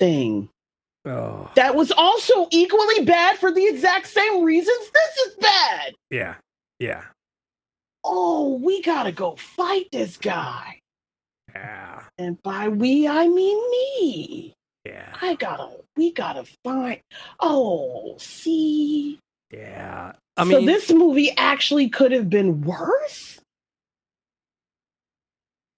thing. 0.00 0.48
oh 1.04 1.48
That 1.54 1.76
was 1.76 1.92
also 1.92 2.48
equally 2.50 3.04
bad 3.04 3.38
for 3.38 3.52
the 3.52 3.64
exact 3.66 4.08
same 4.08 4.42
reasons 4.42 4.90
this 4.90 5.26
is 5.28 5.34
bad. 5.36 5.94
yeah 6.10 6.34
yeah 6.80 7.04
Oh, 8.04 8.58
we 8.60 8.82
gotta 8.82 9.12
go 9.12 9.36
fight 9.36 9.86
this 9.92 10.16
guy. 10.16 10.80
yeah 11.54 12.02
And 12.18 12.42
by 12.42 12.66
we, 12.66 13.06
I 13.06 13.28
mean 13.28 13.70
me. 13.70 14.54
yeah 14.84 15.14
I 15.20 15.36
gotta, 15.36 15.68
we 15.96 16.10
gotta 16.12 16.44
find. 16.64 16.98
Oh, 17.38 18.16
see. 18.18 19.20
yeah 19.52 20.14
i 20.36 20.48
so 20.48 20.60
this 20.64 20.90
movie 20.90 21.30
actually 21.36 21.88
could 21.88 22.12
have 22.12 22.30
been 22.30 22.62
worse. 22.62 23.40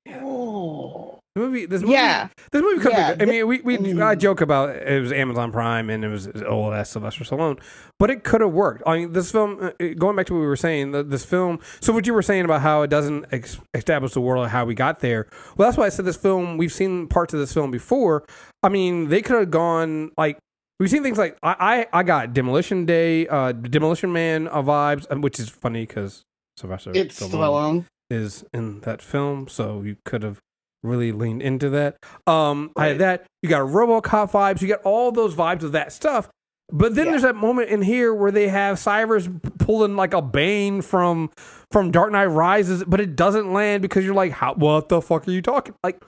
Oh, 0.09 1.19
the 1.35 1.41
movie 1.41 1.67
this 1.67 1.81
movie 1.81 1.95
yeah. 1.95 2.29
This 2.53 2.63
movie 2.63 2.81
could 2.81 2.93
Yeah, 2.93 3.15
be. 3.15 3.23
I 3.23 3.27
mean, 3.27 3.47
we 3.49 3.61
we 3.63 3.77
mm. 3.77 4.05
I 4.05 4.15
joke 4.15 4.41
about 4.41 4.77
it 4.77 5.01
was 5.01 5.11
Amazon 5.11 5.51
Prime 5.51 5.91
and 5.91 6.05
it 6.05 6.09
was 6.09 6.29
oh 6.47 6.71
that's 6.71 6.91
Sylvester 6.91 7.25
Stallone, 7.25 7.59
but 7.99 8.11
it 8.11 8.23
could 8.23 8.41
have 8.41 8.53
worked. 8.53 8.85
I 8.87 8.99
mean, 8.99 9.13
this 9.13 9.33
film 9.33 9.59
uh, 9.61 9.73
going 9.99 10.15
back 10.15 10.27
to 10.27 10.35
what 10.35 10.41
we 10.41 10.47
were 10.47 10.55
saying, 10.55 10.93
this 11.09 11.25
film. 11.25 11.59
So 11.81 11.93
what 11.93 12.07
you 12.07 12.15
were 12.15 12.23
saying 12.23 12.45
about 12.45 12.61
how 12.61 12.83
it 12.83 12.89
doesn't 12.91 13.27
ex- 13.33 13.59
establish 13.73 14.13
the 14.13 14.21
world 14.21 14.45
of 14.45 14.53
how 14.53 14.65
we 14.65 14.77
got 14.77 15.01
there. 15.01 15.27
Well, 15.57 15.67
that's 15.67 15.77
why 15.77 15.87
I 15.87 15.89
said 15.89 16.05
this 16.05 16.17
film. 16.17 16.57
We've 16.57 16.73
seen 16.73 17.09
parts 17.09 17.35
of 17.35 17.41
this 17.41 17.53
film 17.53 17.73
before. 17.73 18.25
I 18.63 18.69
mean, 18.69 19.09
they 19.09 19.21
could 19.23 19.39
have 19.39 19.51
gone 19.51 20.13
like. 20.17 20.39
We've 20.81 20.91
seen 20.91 21.03
things 21.03 21.19
like 21.19 21.37
I, 21.43 21.87
I, 21.93 22.01
I 22.01 22.03
got 22.03 22.33
Demolition 22.33 22.85
Day, 22.87 23.27
uh, 23.29 23.53
Demolition 23.53 24.13
Man 24.13 24.49
uh, 24.49 24.63
vibes, 24.63 25.21
which 25.21 25.39
is 25.39 25.49
funny 25.49 25.87
because 25.87 26.23
Sylvester 26.57 26.93
It's 26.95 27.21
Stallone. 27.21 27.85
is 28.11 28.45
in 28.53 28.81
that 28.81 29.01
film, 29.01 29.47
so 29.49 29.83
you 29.83 29.97
could 30.05 30.23
have 30.23 30.41
really 30.83 31.13
leaned 31.13 31.43
into 31.43 31.71
that. 31.71 31.97
Um, 32.27 32.73
I 32.77 32.89
had 32.89 32.99
that. 32.99 33.27
You 33.43 33.49
got 33.49 33.61
RoboCop 33.69 34.33
vibes. 34.33 34.61
You 34.63 34.69
got 34.69 34.83
all 34.83 35.13
those 35.13 35.35
vibes 35.35 35.63
of 35.63 35.73
that 35.73 35.93
stuff. 35.93 36.29
But 36.73 36.95
then 36.95 37.05
Yeah. 37.07 37.11
there's 37.13 37.23
that 37.23 37.37
moment 37.37 37.69
in 37.71 37.83
here 37.83 38.13
where 38.15 38.31
they 38.31 38.49
have 38.49 38.79
Cyrus 38.79 39.29
pulling 39.59 39.97
like 39.97 40.13
a 40.15 40.23
Bane 40.23 40.81
from 40.83 41.31
from 41.71 41.91
Dark 41.91 42.11
Knight 42.11 42.27
Rises, 42.27 42.83
but 42.85 43.01
it 43.01 43.15
doesn't 43.17 43.53
land 43.53 43.83
because 43.83 44.05
you're 44.05 44.15
like, 44.15 44.33
how, 44.33 44.55
what 44.55 44.89
the 44.89 45.01
fuck 45.01 45.29
are 45.29 45.31
you 45.31 45.43
talking? 45.43 45.75
Like 45.85 46.03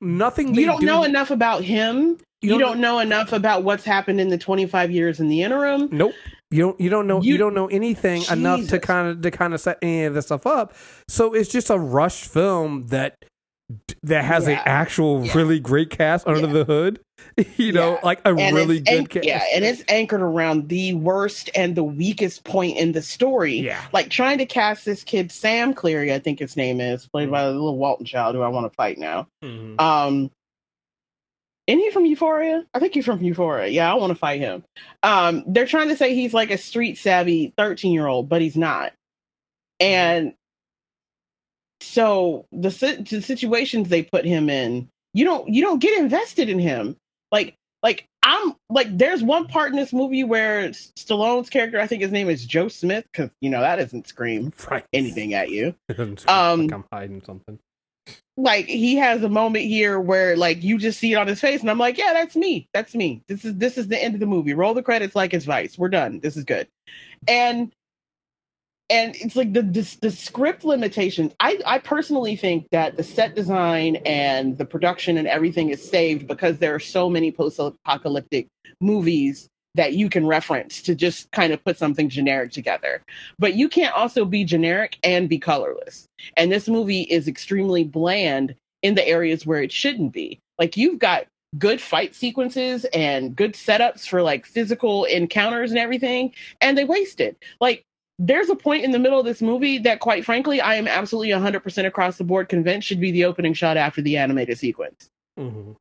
nothing. 0.00 0.54
You 0.54 0.66
don't 0.66 0.80
do- 0.80 0.86
know 0.86 1.04
enough 1.04 1.30
about 1.30 1.62
him. 1.64 2.18
You 2.44 2.54
You, 2.54 2.58
don't- 2.58 2.72
don't, 2.72 2.80
know 2.80 2.98
enough 3.00 3.32
about 3.32 3.64
what's 3.64 3.84
happened 3.84 4.20
in 4.20 4.28
the 4.28 4.38
25 4.38 4.90
years 4.90 5.20
in 5.20 5.28
the 5.28 5.42
interim. 5.42 5.88
Nope. 5.90 6.12
You 6.50 6.60
don't 6.60 6.80
you 6.80 6.90
don't 6.90 7.06
know 7.06 7.20
you, 7.22 7.32
You- 7.32 7.38
don't 7.38 7.54
know 7.54 7.66
anything 7.66 8.22
enough 8.30 8.68
to 8.68 8.78
kind 8.78 9.08
of 9.08 9.22
to 9.22 9.30
kind 9.30 9.54
of 9.54 9.60
set 9.60 9.78
any 9.82 10.04
of 10.04 10.14
this 10.14 10.26
stuff 10.26 10.46
up. 10.46 10.74
So 11.08 11.32
it's 11.34 11.50
just 11.50 11.70
a 11.70 11.78
rushed 11.78 12.26
film 12.26 12.86
that 12.88 13.16
that 14.02 14.24
has 14.24 14.46
Yeah. 14.46 14.58
an 14.60 14.62
actual 14.66 15.24
Yeah. 15.24 15.32
really 15.34 15.58
great 15.58 15.88
cast 15.90 16.26
under 16.28 16.46
Yeah. 16.46 16.52
the 16.52 16.64
hood. 16.64 17.00
You 17.56 17.72
know, 17.72 17.98
like 18.04 18.20
a 18.26 18.34
And 18.34 18.54
really 18.54 18.80
good 18.80 18.88
anch- 18.94 19.08
cast. 19.08 19.24
Yeah, 19.24 19.42
and 19.54 19.64
it's 19.64 19.82
anchored 19.88 20.20
around 20.20 20.68
the 20.68 20.94
worst 20.94 21.48
and 21.56 21.74
the 21.74 21.82
weakest 21.82 22.44
point 22.44 22.76
in 22.76 22.92
the 22.92 23.00
story. 23.02 23.54
yeah. 23.54 23.80
Like 23.92 24.10
trying 24.10 24.38
to 24.38 24.46
cast 24.46 24.84
this 24.84 25.02
kid 25.02 25.32
Sam 25.32 25.72
Cleary, 25.74 26.12
I 26.12 26.18
think 26.18 26.38
his 26.40 26.56
name 26.56 26.80
is, 26.80 27.06
played 27.08 27.30
by 27.30 27.44
the 27.44 27.52
little 27.52 27.78
Walton 27.78 28.04
child 28.04 28.34
who 28.36 28.42
I 28.42 28.48
want 28.48 28.70
to 28.70 28.76
fight 28.76 28.98
now. 28.98 29.26
Mhm. 29.42 29.80
Um, 29.80 30.30
isn't 31.66 31.80
he 31.80 31.90
from 31.90 32.04
Euphoria? 32.06 32.64
I 32.74 32.78
think 32.78 32.94
he's 32.94 33.04
from 33.06 33.22
Euphoria. 33.22 33.68
Yeah, 33.68 33.90
I 33.90 33.94
want 33.94 34.10
to 34.10 34.14
fight 34.18 34.40
him. 34.40 34.64
Um, 35.02 35.44
they're 35.46 35.66
trying 35.66 35.88
to 35.88 35.96
say 35.96 36.14
he's 36.14 36.34
like 36.34 36.50
a 36.50 36.58
street 36.58 36.98
savvy 36.98 37.52
13 37.56 37.92
year 37.92 38.06
old, 38.06 38.28
but 38.28 38.42
he's 38.42 38.56
not. 38.56 38.92
And 39.80 40.34
so 41.80 42.46
the 42.52 42.68
the 43.10 43.20
situations 43.22 43.88
they 43.88 44.02
put 44.02 44.24
him 44.24 44.48
in, 44.48 44.88
you 45.12 45.24
don't 45.24 45.48
you 45.48 45.62
don't 45.62 45.80
get 45.80 45.98
invested 45.98 46.48
in 46.48 46.58
him. 46.58 46.96
Like 47.32 47.54
like 47.82 48.06
I'm 48.22 48.54
like 48.70 48.96
there's 48.96 49.22
one 49.22 49.46
part 49.46 49.70
in 49.70 49.76
this 49.76 49.92
movie 49.92 50.24
where 50.24 50.68
Stallone's 50.70 51.50
character, 51.50 51.78
I 51.80 51.86
think 51.86 52.02
his 52.02 52.12
name 52.12 52.30
is 52.30 52.46
Joe 52.46 52.68
Smith, 52.68 53.04
because 53.12 53.30
you 53.40 53.50
know 53.50 53.60
that 53.60 53.76
doesn't 53.76 54.06
scream 54.08 54.52
Right. 54.70 54.84
anything 54.92 55.34
at 55.34 55.50
you 55.50 55.74
It 55.88 55.96
doesn't 55.96 56.20
seem 56.20 56.28
Um, 56.28 56.60
like 56.62 56.72
I'm 56.72 56.84
hiding 56.92 57.22
something. 57.24 57.58
Like 58.36 58.66
he 58.66 58.96
has 58.96 59.22
a 59.22 59.28
moment 59.28 59.64
here 59.64 60.00
where 60.00 60.36
like 60.36 60.62
you 60.62 60.76
just 60.78 60.98
see 60.98 61.12
it 61.12 61.16
on 61.16 61.28
his 61.28 61.40
face 61.40 61.60
and 61.60 61.70
i'm 61.70 61.78
like 61.78 61.96
yeah 61.96 62.12
that's 62.12 62.36
me. 62.36 62.68
That's 62.72 62.94
me. 62.94 63.22
This 63.28 63.44
is 63.44 63.56
this 63.56 63.76
is 63.76 63.88
the 63.88 64.02
end 64.02 64.14
of 64.14 64.20
the 64.20 64.26
movie. 64.26 64.54
Roll 64.54 64.74
the 64.74 64.82
credits 64.82 65.14
like 65.14 65.34
it's 65.34 65.44
vice. 65.44 65.76
We're 65.76 65.88
done. 65.88 66.20
This 66.20 66.36
is 66.36 66.44
good. 66.44 66.68
And 67.28 67.72
and 68.90 69.14
it's 69.16 69.36
like 69.36 69.52
the 69.52 69.62
the, 69.62 69.96
the 70.00 70.10
script 70.10 70.64
limitations. 70.64 71.32
I 71.40 71.60
i 71.66 71.78
personally 71.78 72.36
think 72.36 72.68
that 72.70 72.96
the 72.96 73.02
set 73.02 73.34
design 73.34 73.96
and 74.06 74.56
the 74.56 74.64
production 74.64 75.18
and 75.18 75.28
everything 75.28 75.70
is 75.70 75.86
saved 75.86 76.26
because 76.26 76.58
there 76.58 76.74
are 76.74 76.80
so 76.80 77.10
many 77.10 77.30
post-apocalyptic 77.30 78.48
movies 78.80 79.48
that 79.74 79.94
you 79.94 80.08
can 80.08 80.26
reference 80.26 80.82
to 80.82 80.94
just 80.94 81.30
kind 81.32 81.52
of 81.52 81.64
put 81.64 81.78
something 81.78 82.08
generic 82.08 82.52
together 82.52 83.02
but 83.38 83.54
you 83.54 83.68
can't 83.68 83.94
also 83.94 84.24
be 84.24 84.44
generic 84.44 84.98
and 85.02 85.28
be 85.28 85.38
colorless 85.38 86.06
and 86.36 86.50
this 86.50 86.68
movie 86.68 87.02
is 87.02 87.28
extremely 87.28 87.84
bland 87.84 88.54
in 88.84 88.94
the 88.94 89.08
areas 89.08 89.46
where 89.46 89.62
it 89.62 89.72
shouldn't 89.72 90.12
be. 90.12 90.38
Like 90.58 90.76
you've 90.76 91.00
got 91.00 91.26
good 91.58 91.80
fight 91.80 92.14
sequences 92.14 92.84
and 92.92 93.34
good 93.34 93.54
setups 93.54 94.06
for 94.06 94.22
like 94.22 94.44
physical 94.44 95.04
encounters 95.04 95.70
and 95.70 95.78
everything, 95.78 96.32
and 96.60 96.76
they 96.76 96.84
waste 96.84 97.18
it. 97.18 97.42
Like 97.60 97.82
there's 98.18 98.50
a 98.50 98.54
point 98.54 98.84
in 98.84 98.90
the 98.90 98.98
middle 98.98 99.18
of 99.18 99.24
this 99.24 99.40
movie 99.40 99.78
that 99.78 100.00
quite 100.00 100.24
frankly 100.24 100.60
I 100.60 100.76
am 100.76 100.86
absolutely 100.86 101.30
100% 101.30 101.86
across 101.86 102.18
the 102.18 102.24
board 102.24 102.48
convinced 102.48 102.86
should 102.86 103.00
be 103.00 103.10
the 103.10 103.24
opening 103.24 103.54
shot 103.54 103.76
after 103.76 104.00
the 104.02 104.16
animated 104.18 104.56
sequence 104.56 105.08
hmm 105.36 105.72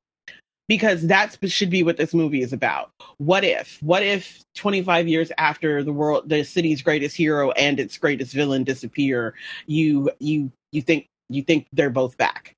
because 0.68 1.08
that 1.08 1.38
should 1.46 1.70
be 1.70 1.84
what 1.84 1.98
this 1.98 2.14
movie 2.14 2.42
is 2.42 2.54
about. 2.54 2.92
What 3.18 3.44
if? 3.44 3.78
What 3.82 4.04
if 4.04 4.44
25 4.56 5.08
years 5.08 5.32
after 5.38 5.84
the 5.84 5.94
world, 5.94 6.30
the 6.30 6.44
city's 6.44 6.82
greatest 6.82 7.16
hero 7.16 7.52
and 7.52 7.80
its 7.80 7.98
greatest 7.98 8.34
villain 8.34 8.64
disappear, 8.64 9.34
you 9.68 10.12
you 10.20 10.52
you 10.72 10.82
think 10.82 11.08
you 11.30 11.44
think 11.44 11.68
they're 11.74 11.90
both 11.90 12.18
back? 12.18 12.54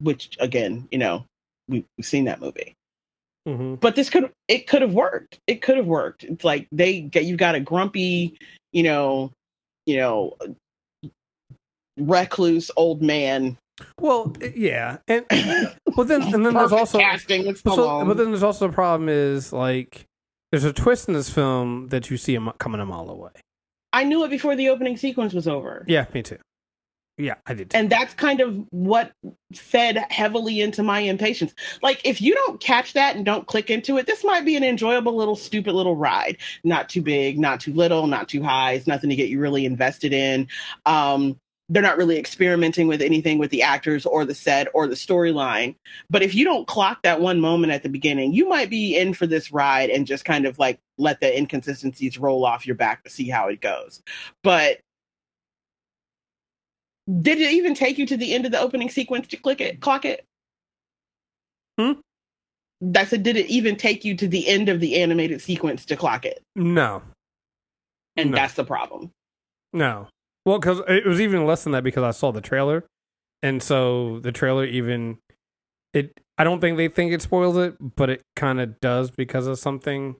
Which 0.00 0.36
again, 0.40 0.88
you 0.90 0.98
know, 0.98 1.24
we, 1.68 1.84
we've 1.96 2.06
seen 2.06 2.24
that 2.26 2.40
movie. 2.40 2.74
hmm 3.46 3.74
But 3.74 3.96
this 3.96 4.10
could 4.10 4.30
it 4.48 4.66
could 4.66 4.82
have 4.82 4.94
worked. 4.94 5.38
It 5.46 5.62
could 5.62 5.76
have 5.76 5.86
worked. 5.86 6.24
It's 6.24 6.44
like 6.44 6.68
they 6.72 7.00
get 7.00 7.24
you 7.24 7.36
got 7.36 7.54
a 7.54 7.60
grumpy, 7.60 8.38
you 8.72 8.82
know, 8.84 9.32
you 9.86 9.96
know, 9.96 10.36
recluse 11.96 12.70
old 12.76 13.02
man. 13.02 13.56
Well, 13.98 14.34
yeah, 14.54 14.98
and 15.08 15.24
but 15.96 16.08
then 16.08 16.22
and 16.34 16.44
then 16.46 16.54
there's 16.54 16.72
also 16.72 16.98
casting 16.98 17.54
so, 17.54 18.04
but 18.04 18.16
then 18.16 18.30
there's 18.30 18.42
also 18.42 18.68
the 18.68 18.72
problem 18.72 19.08
is 19.08 19.52
like 19.52 20.06
there's 20.50 20.64
a 20.64 20.72
twist 20.72 21.08
in 21.08 21.14
this 21.14 21.30
film 21.30 21.88
that 21.88 22.10
you 22.10 22.16
see 22.16 22.38
mi- 22.38 22.52
coming 22.58 22.80
a 22.80 22.86
mile 22.86 23.08
away. 23.08 23.30
I 23.92 24.04
knew 24.04 24.24
it 24.24 24.30
before 24.30 24.56
the 24.56 24.68
opening 24.68 24.96
sequence 24.96 25.32
was 25.34 25.48
over. 25.48 25.84
Yeah, 25.88 26.06
me 26.14 26.22
too. 26.22 26.38
Yeah, 27.18 27.34
I 27.46 27.54
did. 27.54 27.70
Too. 27.70 27.76
and 27.78 27.90
that's 27.90 28.14
kind 28.14 28.40
of 28.40 28.64
what 28.70 29.12
fed 29.54 29.98
heavily 30.10 30.62
into 30.62 30.82
my 30.82 31.00
impatience 31.00 31.54
like 31.82 32.00
if 32.04 32.22
you 32.22 32.34
don't 32.34 32.58
catch 32.58 32.94
that 32.94 33.14
and 33.16 33.24
don't 33.24 33.46
click 33.46 33.68
into 33.68 33.98
it 33.98 34.06
this 34.06 34.24
might 34.24 34.46
be 34.46 34.56
an 34.56 34.64
enjoyable 34.64 35.14
little 35.14 35.36
stupid 35.36 35.74
little 35.74 35.94
ride 35.94 36.38
not 36.64 36.88
too 36.88 37.02
big 37.02 37.38
not 37.38 37.60
too 37.60 37.74
little 37.74 38.06
not 38.06 38.30
too 38.30 38.42
high 38.42 38.72
it's 38.72 38.86
nothing 38.86 39.10
to 39.10 39.14
get 39.16 39.28
you 39.28 39.38
really 39.38 39.66
invested 39.66 40.14
in 40.14 40.48
um 40.86 41.38
they're 41.68 41.82
not 41.82 41.96
really 41.96 42.18
experimenting 42.18 42.86
with 42.88 43.00
anything 43.00 43.38
with 43.38 43.50
the 43.50 43.62
actors 43.62 44.04
or 44.04 44.24
the 44.24 44.34
set 44.34 44.68
or 44.74 44.86
the 44.86 44.94
storyline 44.94 45.74
but 46.10 46.22
if 46.22 46.34
you 46.34 46.44
don't 46.44 46.66
clock 46.66 47.02
that 47.02 47.20
one 47.20 47.40
moment 47.40 47.72
at 47.72 47.82
the 47.82 47.88
beginning 47.88 48.32
you 48.32 48.48
might 48.48 48.68
be 48.70 48.96
in 48.96 49.14
for 49.14 49.26
this 49.26 49.52
ride 49.52 49.90
and 49.90 50.06
just 50.06 50.24
kind 50.24 50.44
of 50.46 50.58
like 50.58 50.78
let 50.98 51.20
the 51.20 51.36
inconsistencies 51.38 52.18
roll 52.18 52.44
off 52.44 52.66
your 52.66 52.76
back 52.76 53.02
to 53.04 53.10
see 53.10 53.28
how 53.28 53.48
it 53.48 53.60
goes 53.60 54.02
but 54.42 54.78
Did 57.20 57.40
it 57.40 57.50
even 57.52 57.74
take 57.74 57.98
you 57.98 58.06
to 58.06 58.16
the 58.16 58.32
end 58.34 58.46
of 58.46 58.52
the 58.52 58.60
opening 58.60 58.88
sequence 58.88 59.26
to 59.28 59.36
click 59.36 59.60
it, 59.60 59.80
clock 59.80 60.04
it? 60.04 60.24
Hmm? 61.78 61.92
I 62.96 63.04
said, 63.04 63.22
did 63.22 63.36
it 63.36 63.46
even 63.46 63.76
take 63.76 64.04
you 64.04 64.16
to 64.16 64.28
the 64.28 64.46
end 64.48 64.68
of 64.68 64.80
the 64.80 64.96
animated 65.00 65.40
sequence 65.40 65.84
to 65.86 65.96
clock 65.96 66.24
it? 66.24 66.42
No, 66.56 67.02
And 68.16 68.30
No. 68.30 68.36
that's 68.36 68.54
the 68.54 68.64
problem. 68.64 69.10
no. 69.72 70.08
Well, 70.44 70.58
because 70.58 70.80
it 70.88 71.06
was 71.06 71.20
even 71.20 71.46
less 71.46 71.62
than 71.64 71.72
that 71.72 71.84
because 71.84 72.02
I 72.02 72.10
saw 72.10 72.32
the 72.32 72.40
trailer, 72.40 72.84
and 73.42 73.62
so 73.62 74.18
the 74.20 74.32
trailer 74.32 74.64
even 74.64 75.18
it. 75.94 76.12
I 76.38 76.44
don't 76.44 76.60
think 76.60 76.76
they 76.78 76.88
think 76.88 77.12
it 77.12 77.22
spoils 77.22 77.56
it, 77.56 77.76
but 77.96 78.10
it 78.10 78.22
kind 78.34 78.60
of 78.60 78.80
does 78.80 79.10
because 79.10 79.46
of 79.46 79.58
something. 79.58 80.16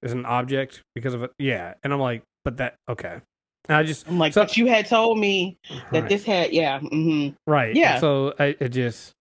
Is 0.00 0.12
an 0.12 0.26
object 0.26 0.82
because 0.94 1.12
of 1.12 1.24
it. 1.24 1.32
Yeah, 1.40 1.74
and 1.82 1.92
I'm 1.92 1.98
like, 1.98 2.22
but 2.44 2.58
that 2.58 2.76
okay. 2.88 3.20
And 3.68 3.76
I 3.76 3.82
just 3.82 4.06
I'm 4.06 4.16
like, 4.16 4.32
So- 4.32 4.42
but 4.42 4.56
you 4.56 4.66
had 4.68 4.86
told 4.86 5.18
me 5.18 5.56
that 5.90 6.02
right, 6.02 6.08
this 6.08 6.24
had, 6.24 6.52
yeah, 6.52 6.78
hmm 6.78 7.30
right. 7.48 7.74
yeah. 7.74 7.98
So 7.98 8.32
I 8.38 8.54
it 8.60 8.68
just 8.68 9.12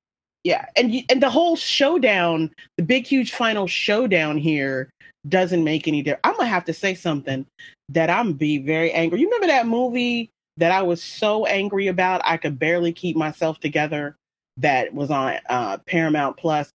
yeah, 0.47 0.65
and 0.77 1.03
and 1.09 1.21
the 1.21 1.29
whole 1.29 1.57
showdown, 1.57 2.53
the 2.77 2.83
big 2.83 3.05
huge 3.05 3.33
final 3.33 3.67
showdown 3.67 4.37
here 4.37 4.89
doesn't 5.27 5.61
make 5.61 5.89
any 5.89 6.01
difference. 6.01 6.21
I'm 6.23 6.37
gonna 6.37 6.47
have 6.47 6.63
to 6.65 6.73
say 6.73 6.95
something 6.95 7.45
that 7.89 8.09
I'm 8.09 8.31
be 8.31 8.57
very 8.59 8.93
angry. 8.93 9.19
You 9.19 9.25
remember 9.27 9.47
that 9.47 9.67
movie 9.67 10.29
that 10.55 10.71
I 10.71 10.83
was 10.83 11.03
so 11.03 11.45
angry 11.45 11.87
about 11.87 12.21
I 12.23 12.37
could 12.37 12.57
barely 12.57 12.93
keep 12.93 13.17
myself 13.17 13.59
together? 13.59 14.15
That 14.55 14.93
was 14.93 15.11
on 15.11 15.37
uh, 15.49 15.79
Paramount 15.85 16.37
Plus. 16.37 16.71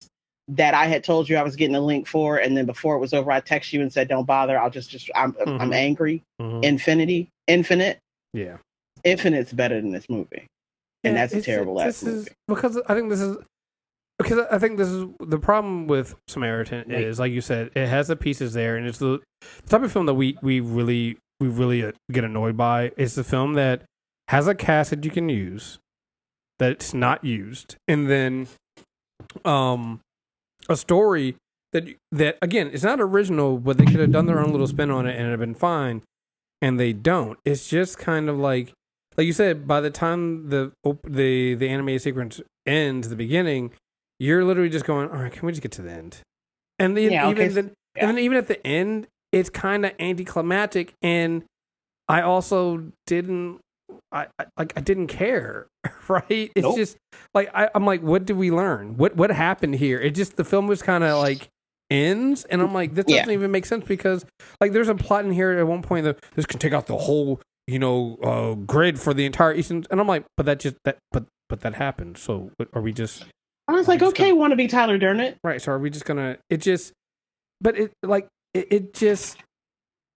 That 0.49 0.73
I 0.73 0.87
had 0.87 1.05
told 1.05 1.29
you 1.29 1.37
I 1.37 1.43
was 1.43 1.55
getting 1.55 1.75
a 1.77 1.79
link 1.79 2.07
for, 2.07 2.35
and 2.35 2.57
then 2.57 2.65
before 2.65 2.95
it 2.95 2.99
was 2.99 3.13
over, 3.13 3.31
I 3.31 3.39
text 3.39 3.71
you 3.71 3.81
and 3.81 3.93
said, 3.93 4.09
"Don't 4.09 4.25
bother. 4.25 4.59
I'll 4.59 4.69
just 4.69 4.89
just 4.89 5.09
I'm 5.15 5.33
I'm 5.47 5.71
Mhm. 5.71 5.73
angry." 5.73 6.23
mhm, 6.41 6.65
Infinity, 6.65 7.29
Infinite, 7.47 7.99
yeah. 8.33 8.57
Infinite's 9.05 9.53
better 9.53 9.79
than 9.79 9.91
this 9.91 10.09
movie, 10.09 10.45
and 11.05 11.15
Yeah, 11.15 11.21
that's 11.25 11.33
a 11.35 11.41
terrible 11.41 11.79
ass 11.79 12.01
this 12.01 12.03
is 12.03 12.29
because 12.49 12.75
I 12.89 12.95
think 12.95 13.09
this 13.09 13.21
is 13.21 13.37
because 14.21 14.45
I 14.51 14.57
think 14.59 14.77
this 14.77 14.87
is 14.89 15.05
the 15.19 15.39
problem 15.39 15.87
with 15.87 16.15
Samaritan 16.27 16.89
Right. 16.89 17.01
is 17.03 17.19
like 17.19 17.31
you 17.31 17.41
said, 17.41 17.71
it 17.75 17.87
has 17.87 18.07
the 18.07 18.15
pieces 18.15 18.53
there, 18.53 18.75
and 18.77 18.87
it's 18.87 18.97
the, 18.99 19.19
the 19.63 19.69
type 19.69 19.83
of 19.83 19.91
film 19.91 20.05
that 20.07 20.13
we 20.15 20.37
we 20.41 20.59
really 20.59 21.17
we 21.39 21.47
really 21.47 21.83
uh, 21.83 21.91
get 22.11 22.23
annoyed 22.23 22.57
by. 22.57 22.91
It's 22.97 23.15
the 23.15 23.23
film 23.23 23.53
that 23.55 23.83
has 24.27 24.47
a 24.47 24.55
cast 24.55 24.89
that 24.91 25.03
you 25.03 25.11
can 25.11 25.29
use 25.29 25.79
that's 26.59 26.93
not 26.93 27.23
used, 27.23 27.75
and 27.87 28.09
then 28.09 28.47
um 29.45 29.99
a 30.69 30.75
story 30.75 31.35
that 31.73 31.85
that 32.11 32.37
again 32.41 32.69
it's 32.73 32.83
not 32.83 32.99
original, 32.99 33.57
but 33.57 33.77
they 33.77 33.85
could 33.85 33.99
have 34.01 34.11
done 34.11 34.25
their 34.25 34.39
own 34.39 34.51
little 34.51 34.67
spin 34.67 34.91
on 34.91 35.05
it 35.05 35.11
and 35.11 35.21
it'd 35.21 35.31
have 35.31 35.39
been 35.39 35.55
fine, 35.55 36.01
and 36.61 36.79
they 36.79 36.93
don't. 36.93 37.39
It's 37.45 37.67
just 37.69 37.97
kind 37.97 38.29
of 38.29 38.37
like 38.37 38.73
like 39.17 39.25
you 39.27 39.33
said, 39.33 39.67
by 39.67 39.81
the 39.81 39.89
time 39.89 40.49
the 40.49 40.71
the 41.03 41.55
the 41.55 41.69
animated 41.69 42.01
sequence 42.01 42.41
ends, 42.65 43.09
the 43.09 43.15
beginning, 43.15 43.71
you're 44.21 44.45
literally 44.45 44.69
just 44.69 44.85
going, 44.85 45.09
all 45.09 45.17
right, 45.17 45.31
can 45.31 45.43
we 45.47 45.51
just 45.51 45.63
get 45.63 45.71
to 45.73 45.81
the 45.81 45.91
end? 45.91 46.19
And 46.77 46.95
then 46.95 47.11
Yeah, 47.11 47.27
okay, 47.29 47.45
even 47.45 47.55
then, 47.55 47.71
yeah. 47.95 48.07
and 48.07 48.17
then 48.17 48.23
even 48.23 48.37
at 48.37 48.47
the 48.47 48.65
end, 48.65 49.07
it's 49.31 49.49
kind 49.49 49.83
of 49.83 49.93
anticlimactic, 49.99 50.93
and 51.01 51.43
I 52.07 52.21
also 52.21 52.91
didn't, 53.07 53.61
I, 54.11 54.27
I 54.37 54.45
like 54.57 54.73
I 54.77 54.81
didn't 54.81 55.07
care, 55.07 55.65
right? 56.07 56.51
It's 56.55 56.61
Nope. 56.61 56.75
just 56.75 56.97
like 57.33 57.49
I, 57.55 57.69
I'm 57.73 57.85
like, 57.85 58.03
what 58.03 58.25
did 58.25 58.37
we 58.37 58.51
learn? 58.51 58.95
What 58.95 59.15
what 59.15 59.31
happened 59.31 59.75
here? 59.75 59.99
It 59.99 60.11
just 60.11 60.35
the 60.35 60.43
film 60.43 60.67
was 60.67 60.83
kind 60.83 61.03
of 61.03 61.17
like 61.17 61.49
ends, 61.89 62.43
and 62.45 62.61
I'm 62.61 62.73
like, 62.73 62.93
this 62.93 63.05
doesn't 63.05 63.33
even 63.33 63.49
make 63.49 63.65
sense 63.65 63.85
because 63.85 64.23
like 64.59 64.71
there's 64.71 64.89
a 64.89 64.95
plot 64.95 65.25
in 65.25 65.31
here 65.31 65.51
at 65.57 65.65
one 65.65 65.81
point 65.81 66.03
that 66.05 66.19
this 66.35 66.45
can 66.45 66.59
take 66.59 66.73
out 66.73 66.85
the 66.85 66.97
whole 66.97 67.41
you 67.65 67.79
know 67.79 68.17
uh, 68.21 68.53
grid 68.53 68.99
for 68.99 69.15
the 69.15 69.25
entire 69.25 69.55
Eastern, 69.55 69.83
and 69.89 69.99
I'm 69.99 70.07
like, 70.07 70.25
but 70.37 70.45
that 70.45 70.59
just 70.59 70.75
that 70.85 70.99
but 71.11 71.25
but 71.49 71.61
that 71.61 71.73
happened. 71.73 72.19
So 72.19 72.51
are 72.73 72.81
we 72.81 72.93
just 72.93 73.25
I 73.71 73.77
was 73.77 73.87
like, 73.87 74.01
okay, 74.01 74.33
want 74.33 74.51
to 74.51 74.57
be 74.57 74.67
Tyler 74.67 74.97
Durden? 74.97 75.35
right? 75.43 75.61
So 75.61 75.71
are 75.71 75.79
we 75.79 75.89
just 75.89 76.05
gonna? 76.05 76.37
It 76.49 76.57
just, 76.57 76.93
but 77.61 77.77
it 77.77 77.93
like 78.03 78.27
it, 78.53 78.67
it 78.71 78.93
just. 78.93 79.37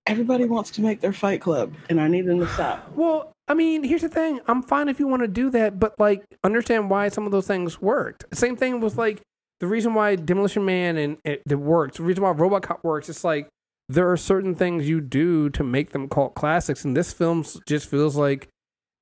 Everybody 0.07 0.45
wants 0.45 0.69
to 0.71 0.81
make 0.81 1.01
their 1.01 1.13
Fight 1.13 1.41
Club, 1.41 1.73
and 1.89 1.99
I 1.99 2.07
need 2.07 2.25
them 2.25 2.39
to 2.39 2.47
stop. 2.47 2.91
Well, 2.95 3.31
I 3.47 3.53
mean, 3.53 3.83
here's 3.83 4.01
the 4.01 4.09
thing. 4.09 4.39
I'm 4.47 4.61
fine 4.61 4.89
if 4.89 4.99
you 4.99 5.07
want 5.07 5.21
to 5.21 5.27
do 5.27 5.49
that, 5.51 5.79
but 5.79 5.99
like 5.99 6.23
understand 6.43 6.89
why 6.89 7.09
some 7.09 7.25
of 7.25 7.31
those 7.31 7.47
things 7.47 7.81
worked. 7.81 8.25
Same 8.33 8.55
thing 8.55 8.81
with 8.81 8.97
like 8.97 9.21
the 9.59 9.67
reason 9.67 9.93
why 9.93 10.15
Demolition 10.15 10.65
Man 10.65 10.97
and 10.97 11.17
it, 11.23 11.41
it 11.49 11.55
works. 11.55 11.97
The 11.97 12.03
reason 12.03 12.23
why 12.23 12.33
RoboCop 12.33 12.83
works. 12.83 13.07
It's 13.09 13.23
like 13.23 13.47
there 13.87 14.11
are 14.11 14.17
certain 14.17 14.55
things 14.55 14.89
you 14.89 14.99
do 14.99 15.49
to 15.51 15.63
make 15.63 15.91
them 15.91 16.09
cult 16.09 16.33
classics, 16.35 16.83
and 16.83 16.97
this 16.97 17.13
film 17.13 17.45
just 17.67 17.89
feels 17.89 18.15
like 18.15 18.47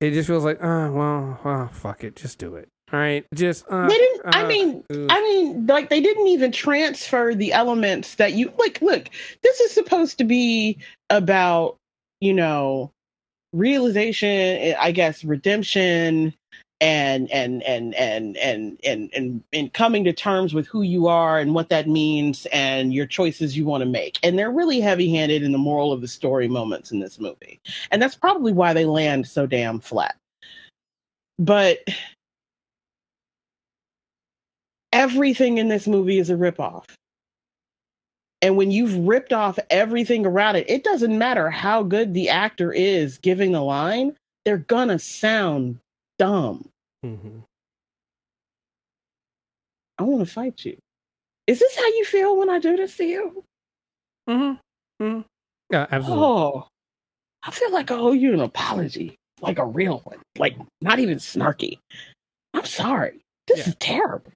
it 0.02 0.12
just 0.12 0.28
feels 0.28 0.44
like, 0.44 0.62
oh 0.62 0.92
well, 0.92 1.40
well, 1.44 1.68
fuck 1.70 2.04
it, 2.04 2.16
just 2.16 2.38
do 2.38 2.56
it. 2.56 2.68
All 2.94 3.00
right, 3.00 3.26
just 3.34 3.66
uh, 3.70 3.88
they 3.88 3.98
didn't. 3.98 4.26
Uh, 4.28 4.32
I 4.34 4.46
mean, 4.46 4.84
oof. 4.92 5.10
I 5.10 5.20
mean, 5.22 5.66
like 5.66 5.90
they 5.90 6.00
didn't 6.00 6.28
even 6.28 6.52
transfer 6.52 7.34
the 7.34 7.52
elements 7.52 8.16
that 8.16 8.34
you 8.34 8.54
like. 8.60 8.84
Look, 8.84 9.10
this 9.42 9.60
is 9.62 9.72
supposed 9.72 10.20
to 10.20 10.24
be 10.24 10.78
about 11.10 11.78
you 12.22 12.36
know 12.36 12.92
realization, 13.52 14.76
I 14.80 14.92
guess, 14.92 15.24
redemption, 15.24 16.36
and 16.82 17.32
and 17.32 17.64
and 17.64 17.96
and 17.96 18.38
and 18.38 18.80
and 18.84 19.10
and, 19.12 19.44
and 19.52 19.74
coming 19.74 20.04
to 20.04 20.14
terms 20.14 20.54
with 20.54 20.68
who 20.68 20.84
you 20.84 21.08
are 21.08 21.40
and 21.40 21.56
what 21.56 21.70
that 21.70 21.88
means, 21.88 22.46
and 22.52 22.94
your 22.94 23.08
choices 23.08 23.58
you 23.58 23.66
want 23.66 23.82
to 23.82 23.90
make. 23.90 24.20
And 24.22 24.38
they're 24.38 24.52
really 24.52 24.80
heavy-handed 24.80 25.42
in 25.42 25.52
the 25.52 25.58
moral 25.58 25.94
of 25.94 26.02
the 26.02 26.08
story 26.08 26.48
moments 26.48 26.92
in 26.92 27.00
this 27.00 27.20
movie, 27.20 27.60
and 27.90 28.00
that's 28.00 28.16
probably 28.16 28.54
why 28.54 28.72
they 28.74 28.86
land 28.86 29.28
so 29.28 29.48
damn 29.48 29.80
flat. 29.80 30.16
But 31.40 31.80
everything 34.94 35.58
in 35.58 35.68
this 35.68 35.88
movie 35.88 36.20
is 36.20 36.30
a 36.30 36.36
ripoff. 36.36 36.86
And 38.42 38.56
when 38.58 38.72
you've 38.72 38.96
ripped 39.08 39.34
off 39.34 39.58
everything 39.70 40.26
around 40.26 40.56
it, 40.58 40.70
it 40.70 40.84
doesn't 40.84 41.18
matter 41.18 41.50
how 41.50 41.84
good 41.84 42.14
the 42.14 42.30
actor 42.30 42.72
is 42.72 43.18
giving 43.18 43.52
the 43.54 43.62
line, 43.62 44.16
they're 44.46 44.58
gonna 44.58 45.00
sound 45.00 45.80
dumb. 46.20 46.70
Mhm. 47.06 47.44
I 49.98 50.04
want 50.04 50.26
to 50.28 50.32
fight 50.32 50.64
you. 50.66 50.78
Is 51.48 51.60
this 51.60 51.76
how 51.76 51.86
you 51.88 52.06
feel 52.06 52.38
when 52.38 52.50
I 52.50 52.60
do 52.60 52.76
this 52.76 52.98
to 52.98 53.06
you? 53.06 53.44
Mhm. 54.30 54.60
Mhm. 55.02 55.26
Yeah, 55.72 55.88
absolutely. 55.92 56.26
Oh, 56.26 56.68
I 57.44 57.52
feel 57.52 57.72
like 57.72 57.92
I 57.92 57.96
owe 57.96 58.12
you 58.12 58.34
an 58.34 58.40
apology, 58.42 59.16
like 59.42 59.58
a 59.60 59.66
real 59.66 60.00
one, 60.00 60.20
like 60.38 60.56
not 60.82 61.00
even 61.00 61.18
snarky. 61.18 61.80
I'm 62.54 62.66
sorry. 62.66 63.22
This 63.48 63.60
Yeah. 63.60 63.68
is 63.70 63.76
terrible. 63.80 64.32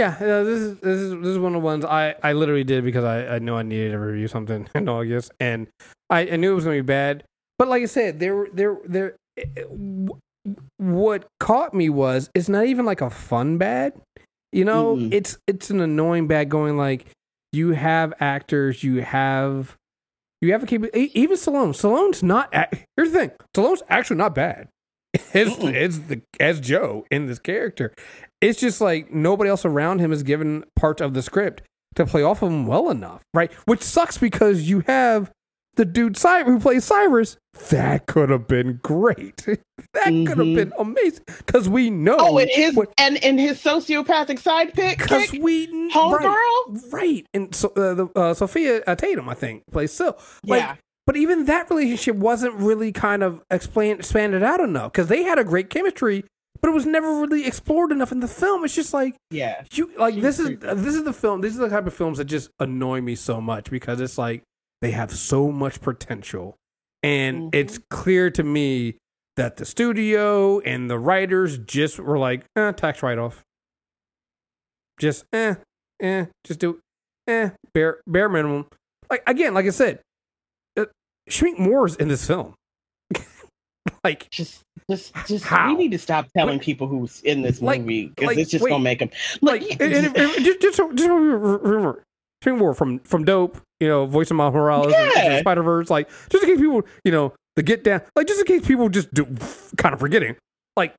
Yeah, 0.00 0.16
uh, 0.18 0.44
this 0.44 0.60
is 0.60 0.80
this 0.80 0.98
is 0.98 1.10
this 1.12 1.26
is 1.26 1.38
one 1.38 1.54
of 1.54 1.60
the 1.60 1.64
ones 1.66 1.84
I, 1.84 2.14
I 2.22 2.32
literally 2.32 2.64
did 2.64 2.84
because 2.84 3.04
I, 3.04 3.34
I 3.34 3.38
knew 3.38 3.54
I 3.54 3.62
needed 3.62 3.90
to 3.90 3.98
review 3.98 4.28
something 4.28 4.66
in 4.74 4.88
August, 4.88 5.30
and 5.38 5.66
I, 6.08 6.20
I 6.20 6.36
knew 6.36 6.52
it 6.52 6.54
was 6.54 6.64
gonna 6.64 6.76
be 6.76 6.80
bad. 6.80 7.22
But 7.58 7.68
like 7.68 7.82
I 7.82 7.86
said, 7.86 8.18
there 8.18 8.46
there 8.50 8.78
there, 8.86 9.16
eh, 9.36 9.64
what 10.78 11.26
caught 11.38 11.74
me 11.74 11.90
was 11.90 12.30
it's 12.34 12.48
not 12.48 12.64
even 12.64 12.86
like 12.86 13.02
a 13.02 13.10
fun 13.10 13.58
bad. 13.58 13.92
You 14.52 14.64
know, 14.64 14.96
Mm-mm. 14.96 15.12
it's 15.12 15.36
it's 15.46 15.68
an 15.68 15.80
annoying 15.80 16.26
bad 16.26 16.48
going 16.48 16.78
like 16.78 17.04
you 17.52 17.72
have 17.72 18.14
actors, 18.20 18.82
you 18.82 19.02
have 19.02 19.76
you 20.40 20.52
have 20.52 20.62
a 20.62 20.66
keep 20.66 20.86
even 20.96 21.36
Stallone. 21.36 21.74
Stallone's 21.74 22.22
not. 22.22 22.54
Here's 22.96 23.12
the 23.12 23.18
thing: 23.18 23.30
Stallone's 23.54 23.82
actually 23.90 24.16
not 24.16 24.34
bad. 24.34 24.68
It's 25.34 25.58
it's 25.58 25.98
the 25.98 26.22
as 26.38 26.58
Joe 26.58 27.04
in 27.10 27.26
this 27.26 27.38
character. 27.38 27.92
It's 28.40 28.60
just 28.60 28.80
like 28.80 29.12
nobody 29.12 29.50
else 29.50 29.64
around 29.64 29.98
him 30.00 30.12
is 30.12 30.22
given 30.22 30.64
part 30.76 31.00
of 31.00 31.14
the 31.14 31.22
script 31.22 31.62
to 31.96 32.06
play 32.06 32.22
off 32.22 32.42
of 32.42 32.50
him 32.50 32.66
well 32.66 32.90
enough, 32.90 33.22
right? 33.34 33.52
Which 33.66 33.82
sucks 33.82 34.16
because 34.18 34.68
you 34.68 34.80
have 34.86 35.30
the 35.76 35.84
dude 35.84 36.16
Cy- 36.16 36.44
who 36.44 36.58
plays 36.58 36.84
Cyrus. 36.84 37.36
That 37.70 38.06
could 38.06 38.30
have 38.30 38.46
been 38.48 38.80
great. 38.82 39.36
that 39.46 40.04
could 40.04 40.28
have 40.38 40.54
been 40.54 40.72
amazing 40.78 41.24
because 41.26 41.68
we 41.68 41.90
know. 41.90 42.16
Oh, 42.18 42.38
and 42.38 42.50
his 42.50 42.74
what- 42.74 42.92
and 42.98 43.22
and 43.24 43.38
his 43.38 43.62
sociopathic 43.62 44.40
sidekick, 44.40 44.98
because 44.98 45.30
kick, 45.30 45.42
we 45.42 45.66
homegirl. 45.90 46.20
right, 46.20 46.66
right, 46.92 47.26
and 47.34 47.54
so 47.54 47.68
uh, 47.76 47.94
the, 47.94 48.08
uh, 48.16 48.34
Sophia 48.34 48.82
uh, 48.86 48.94
Tatum, 48.94 49.28
I 49.28 49.34
think, 49.34 49.64
plays 49.70 49.92
Sil. 49.94 50.14
Like, 50.44 50.60
Yeah. 50.62 50.76
but 51.06 51.16
even 51.16 51.44
that 51.46 51.68
relationship 51.70 52.16
wasn't 52.16 52.54
really 52.54 52.92
kind 52.92 53.22
of 53.22 53.42
explained 53.50 54.00
expanded 54.00 54.42
out 54.42 54.60
enough 54.60 54.92
because 54.92 55.08
they 55.08 55.22
had 55.24 55.38
a 55.38 55.44
great 55.44 55.70
chemistry, 55.70 56.24
but 56.60 56.68
it 56.68 56.72
was 56.74 56.86
never 56.86 57.20
really 57.20 57.46
explored 57.46 57.92
enough 57.92 58.12
in 58.12 58.20
the 58.20 58.28
film. 58.28 58.64
It's 58.64 58.74
just 58.74 58.92
like 58.94 59.16
Yeah. 59.30 59.64
you 59.72 59.90
like 59.98 60.20
this 60.20 60.38
is 60.38 60.58
this 60.58 60.94
is 60.94 61.04
the 61.04 61.12
film. 61.12 61.40
These 61.40 61.56
are 61.58 61.68
the 61.68 61.68
type 61.74 61.86
of 61.86 61.94
films 61.94 62.18
that 62.18 62.24
just 62.26 62.50
annoy 62.58 63.00
me 63.00 63.14
so 63.14 63.40
much 63.40 63.70
because 63.70 64.00
it's 64.00 64.18
like 64.18 64.42
they 64.82 64.90
have 64.92 65.10
so 65.12 65.50
much 65.52 65.80
potential, 65.80 66.56
and 67.02 67.52
Mhm. 67.52 67.54
it's 67.54 67.78
clear 67.90 68.30
to 68.30 68.42
me 68.42 68.96
that 69.36 69.56
the 69.56 69.64
studio 69.64 70.58
and 70.60 70.90
the 70.90 70.98
writers 70.98 71.58
just 71.58 71.98
were 71.98 72.18
like, 72.18 72.44
eh, 72.56 72.72
tax 72.72 73.02
write 73.02 73.18
off. 73.18 73.42
Just 74.98 75.24
eh, 75.32 75.54
eh, 76.00 76.26
just 76.44 76.60
do 76.60 76.80
eh, 77.26 77.50
bare 77.72 78.00
bare 78.06 78.28
minimum. 78.28 78.66
Like 79.08 79.22
again, 79.26 79.54
like 79.54 79.66
I 79.66 79.70
said, 79.70 80.00
uh, 80.78 80.86
Shameik 81.28 81.58
Moore's 81.58 81.96
in 81.96 82.08
this 82.08 82.26
film. 82.26 82.54
Like 84.02 84.30
just, 84.30 84.62
just, 84.90 85.12
just. 85.26 85.44
How? 85.44 85.68
We 85.68 85.74
need 85.76 85.90
to 85.92 85.98
stop 85.98 86.26
telling 86.34 86.54
Like- 86.56 86.62
people 86.62 86.86
who's 86.86 87.20
in 87.20 87.42
this 87.42 87.60
movie 87.60 88.06
because 88.08 88.26
like, 88.28 88.38
it's 88.38 88.50
just 88.50 88.64
wait. 88.64 88.70
gonna 88.70 88.82
make 88.84 89.00
them 89.00 89.10
like 89.42 89.62
like. 89.62 89.80
and, 89.80 89.92
and, 89.94 90.16
and 90.16 90.44
just 90.44 90.60
just 90.60 90.76
so- 90.78 90.92
just 90.92 91.06
so 91.06 91.14
remember 91.16 92.02
remember 92.44 92.72
from 92.74 92.98
from 93.00 93.24
dope 93.24 93.60
you 93.78 93.86
know 93.88 94.06
voice 94.06 94.30
of 94.30 94.36
Miles 94.38 94.54
Morales 94.54 94.90
Yeah. 94.92 95.40
Spider 95.40 95.62
Verse 95.62 95.90
like 95.90 96.08
just 96.30 96.42
in 96.44 96.48
case 96.50 96.58
people 96.60 96.82
you 97.04 97.12
know 97.12 97.34
the 97.56 97.62
get 97.62 97.84
down 97.84 98.00
like 98.16 98.26
just 98.26 98.40
in 98.40 98.46
case 98.46 98.66
people 98.66 98.88
just 98.88 99.12
do 99.12 99.26
kind 99.76 99.92
of 99.92 100.00
forgetting 100.00 100.34
like 100.76 100.94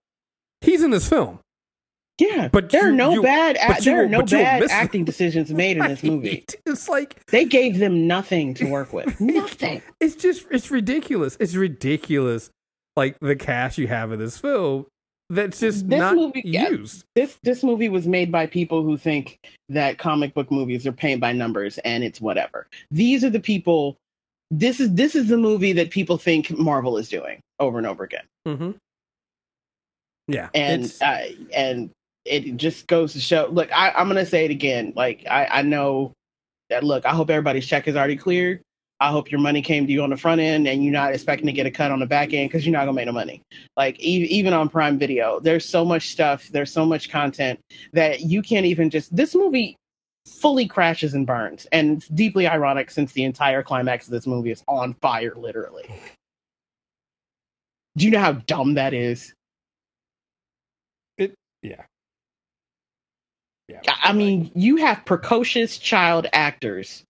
he's 0.61 0.83
in 0.83 0.91
this 0.91 1.09
film 1.09 1.39
yeah, 2.19 2.49
but 2.51 2.69
there 2.69 2.87
are 2.87 2.91
no 2.91 3.13
you- 3.13 3.23
bad. 3.23 3.57
you 3.79 3.83
there 3.83 4.03
are 4.03 4.07
no 4.07 4.19
but 4.19 4.31
you 4.31 4.37
will 4.37 4.43
bad 4.43 4.63
acting 4.69 5.05
decisions 5.05 5.51
made 5.53 5.77
in 5.77 5.87
this 5.87 6.03
movie. 6.03 6.45
It's 6.67 6.87
like 6.87 7.25
They 7.27 7.45
gave 7.45 7.79
them 7.79 8.05
nothing 8.05 8.53
to 8.55 8.65
work 8.69 8.93
with. 8.93 9.19
Nothing. 9.19 9.81
it's 9.99 10.15
just 10.15 10.45
it's 10.51 10.69
ridiculous 10.69 11.35
it's 11.39 11.55
ridiculous 11.55 12.51
like 12.95 13.17
the 13.19 13.35
cast 13.35 13.77
you 13.77 13.87
have 13.87 14.11
in 14.11 14.19
this 14.19 14.37
film 14.37 14.85
that's 15.29 15.61
just 15.61 15.87
This 15.89 15.99
not 15.99 16.15
movie- 16.15 16.41
yeah. 16.43 16.69
used 16.69 17.05
This 17.15 17.37
this 17.41 17.63
movie 17.63 17.87
was 17.87 18.05
made 18.05 18.31
by 18.31 18.45
people 18.47 18.83
who 18.83 18.97
think 18.97 19.39
that 19.69 19.97
comic 19.97 20.33
book 20.33 20.51
movies 20.51 20.85
are 20.85 20.91
paint 20.91 21.21
by 21.21 21.31
numbers 21.31 21.77
and 21.79 22.03
it's 22.03 22.19
whatever. 22.19 22.67
These 22.91 23.23
are 23.23 23.29
the 23.29 23.39
people. 23.39 23.95
This 24.49 24.81
is 24.81 24.93
this 24.93 25.15
is 25.15 25.29
the 25.29 25.37
movie 25.37 25.71
that 25.73 25.89
people 25.89 26.17
think 26.17 26.51
Marvel 26.51 26.97
is 26.97 27.07
doing 27.07 27.39
over 27.59 27.77
and 27.77 27.87
over 27.87 28.03
again. 28.03 28.25
mm-hmm. 28.45 28.71
yeah 30.27 30.49
and 30.53 30.93
uh, 31.01 31.19
and 31.55 31.91
it 32.25 32.57
just 32.57 32.87
goes 32.87 33.13
to 33.13 33.19
show. 33.21 33.47
Look, 33.51 33.71
I, 33.71 33.91
I'm 33.91 34.07
gonna 34.07 34.25
say 34.25 34.43
it 34.45 34.51
again. 34.51 34.91
Like 34.95 35.25
I, 35.29 35.45
I 35.45 35.61
know 35.61 36.11
that. 36.69 36.83
Look, 36.83 37.05
I 37.05 37.11
hope 37.11 37.29
everybody's 37.29 37.65
check 37.65 37.87
is 37.87 37.95
already 37.95 38.17
cleared. 38.17 38.61
I 39.01 39.09
hope 39.09 39.31
your 39.31 39.41
money 39.41 39.63
came 39.63 39.87
to 39.87 39.91
you 39.91 40.03
on 40.03 40.11
the 40.11 40.17
front 40.17 40.39
end, 40.39 40.67
and 40.67 40.83
you're 40.83 40.93
not 40.93 41.11
expecting 41.11 41.47
to 41.47 41.51
get 41.51 41.65
a 41.65 41.71
cut 41.71 41.91
on 41.91 41.99
the 41.99 42.05
back 42.05 42.33
end 42.33 42.49
because 42.49 42.65
you're 42.65 42.71
not 42.71 42.81
gonna 42.85 42.93
make 42.93 43.07
no 43.07 43.11
money. 43.11 43.41
Like 43.75 43.99
e- 43.99 44.27
even 44.29 44.53
on 44.53 44.69
Prime 44.69 44.99
Video, 44.99 45.39
there's 45.39 45.65
so 45.65 45.83
much 45.83 46.09
stuff, 46.09 46.47
there's 46.49 46.71
so 46.71 46.85
much 46.85 47.09
content 47.09 47.59
that 47.93 48.21
you 48.21 48.43
can't 48.43 48.67
even 48.67 48.91
just. 48.91 49.13
This 49.15 49.33
movie 49.33 49.75
fully 50.27 50.67
crashes 50.67 51.15
and 51.15 51.25
burns, 51.25 51.65
and 51.71 51.97
it's 51.97 52.07
deeply 52.09 52.47
ironic 52.47 52.91
since 52.91 53.11
the 53.13 53.23
entire 53.23 53.63
climax 53.63 54.05
of 54.05 54.11
this 54.11 54.27
movie 54.27 54.51
is 54.51 54.63
on 54.67 54.93
fire, 55.01 55.33
literally. 55.35 55.89
Do 57.97 58.05
you 58.05 58.11
know 58.11 58.19
how 58.19 58.33
dumb 58.33 58.75
that 58.75 58.93
is? 58.93 59.33
It, 61.17 61.33
yeah 61.63 61.83
yeah 63.67 63.81
I 63.87 64.09
I 64.09 64.13
mean, 64.13 64.51
you 64.53 64.77
have 64.77 65.05
precocious 65.05 65.77
child 65.79 66.27
actors 66.33 67.03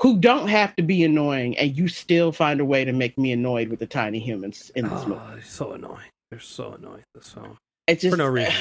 who 0.00 0.18
don't 0.18 0.48
have 0.48 0.74
to 0.76 0.82
be 0.82 1.04
annoying, 1.04 1.56
and 1.58 1.76
you 1.76 1.86
still 1.88 2.32
find 2.32 2.60
a 2.60 2.64
way 2.64 2.84
to 2.84 2.92
make 2.92 3.16
me 3.18 3.32
annoyed 3.32 3.68
with 3.68 3.78
the 3.78 3.86
tiny 3.86 4.18
humans 4.18 4.70
in 4.74 4.88
this 4.88 5.06
movie. 5.06 5.20
oh, 5.22 5.34
it's 5.36 5.50
so 5.50 5.72
annoying 5.72 6.08
they're 6.30 6.40
so 6.40 6.72
annoying 6.72 7.02
this 7.14 7.28
film 7.30 7.58
It's 7.86 8.00
just 8.02 8.12
for 8.12 8.16
no 8.16 8.26
reason. 8.28 8.52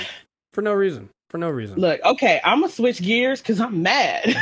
for 0.54 0.62
no 0.62 0.74
reason. 0.74 1.10
For 1.30 1.38
no 1.38 1.50
reason. 1.50 1.78
Look, 1.80 2.02
okay, 2.04 2.42
I'm 2.44 2.60
gonna 2.60 2.72
switch 2.74 3.02
gears 3.02 3.40
because 3.42 3.62
I'm 3.62 3.82
mad. 3.82 4.36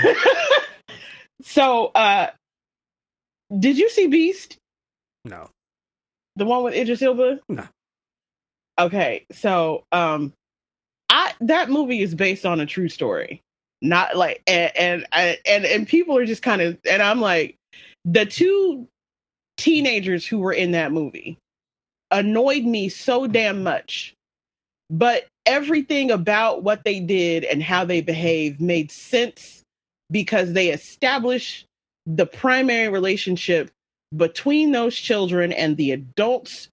so, 1.43 1.87
uh, 1.93 2.27
did 3.57 3.77
you 3.77 3.89
see 3.89 4.07
Beast, 4.07 4.57
no. 5.25 5.49
the 6.35 6.45
one 6.45 6.63
with 6.63 6.73
Idris 6.73 7.01
Elba? 7.03 7.39
No. 7.49 7.65
Okay, 8.79 9.25
so 9.31 9.83
um, 9.91 10.33
I 11.09 11.33
that 11.41 11.69
movie 11.69 12.01
is 12.01 12.15
based 12.15 12.45
on 12.47 12.59
a 12.59 12.65
true 12.65 12.89
story, 12.89 13.41
not 13.81 14.15
like 14.17 14.41
and 14.47 14.71
and 14.77 15.05
and, 15.13 15.65
and 15.65 15.87
people 15.87 16.17
are 16.17 16.25
just 16.25 16.41
kind 16.41 16.61
of 16.61 16.77
and 16.89 17.01
I'm 17.01 17.21
like 17.21 17.55
the 18.05 18.25
two 18.25 18.87
teenagers 19.57 20.25
who 20.25 20.39
were 20.39 20.53
in 20.53 20.71
that 20.71 20.91
movie 20.91 21.37
annoyed 22.11 22.63
me 22.63 22.89
so 22.89 23.27
damn 23.27 23.63
much, 23.63 24.13
but 24.89 25.27
everything 25.45 26.11
about 26.11 26.63
what 26.63 26.83
they 26.83 26.99
did 26.99 27.43
and 27.43 27.61
how 27.61 27.85
they 27.85 28.01
behaved 28.01 28.61
made 28.61 28.91
sense 28.91 29.63
because 30.11 30.53
they 30.53 30.69
established 30.69 31.65
the 32.05 32.25
primary 32.25 32.89
relationship 32.89 33.69
between 34.15 34.71
those 34.71 34.95
children 34.95 35.51
and 35.51 35.77
the 35.77 35.91
adults 35.91 36.69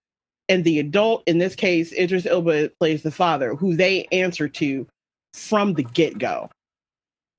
and 0.49 0.65
the 0.65 0.79
adult 0.79 1.23
in 1.27 1.39
this 1.39 1.55
case 1.55 1.93
idris 1.93 2.25
elba 2.25 2.71
plays 2.81 3.03
the 3.03 3.11
father 3.11 3.55
who 3.55 3.77
they 3.77 4.07
answer 4.13 4.49
to 4.49 4.87
from 5.35 5.75
the 5.75 5.83
get-go 5.83 6.49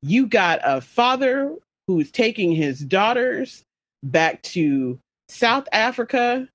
you 0.01 0.27
got 0.27 0.59
a 0.63 0.81
father 0.81 1.55
who's 1.87 2.11
taking 2.11 2.51
his 2.51 2.79
daughters 2.79 3.63
back 4.03 4.41
to 4.43 4.99
south 5.29 5.67
africa 5.71 6.47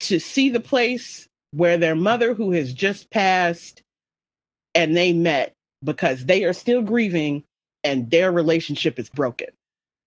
to 0.00 0.18
see 0.18 0.48
the 0.48 0.60
place 0.60 1.26
where 1.52 1.76
their 1.76 1.96
mother 1.96 2.32
who 2.34 2.52
has 2.52 2.72
just 2.72 3.10
passed 3.10 3.82
and 4.74 4.96
they 4.96 5.12
met 5.12 5.52
because 5.84 6.26
they 6.26 6.44
are 6.44 6.52
still 6.52 6.82
grieving 6.82 7.42
and 7.82 8.10
their 8.10 8.30
relationship 8.30 8.98
is 8.98 9.08
broken 9.10 9.48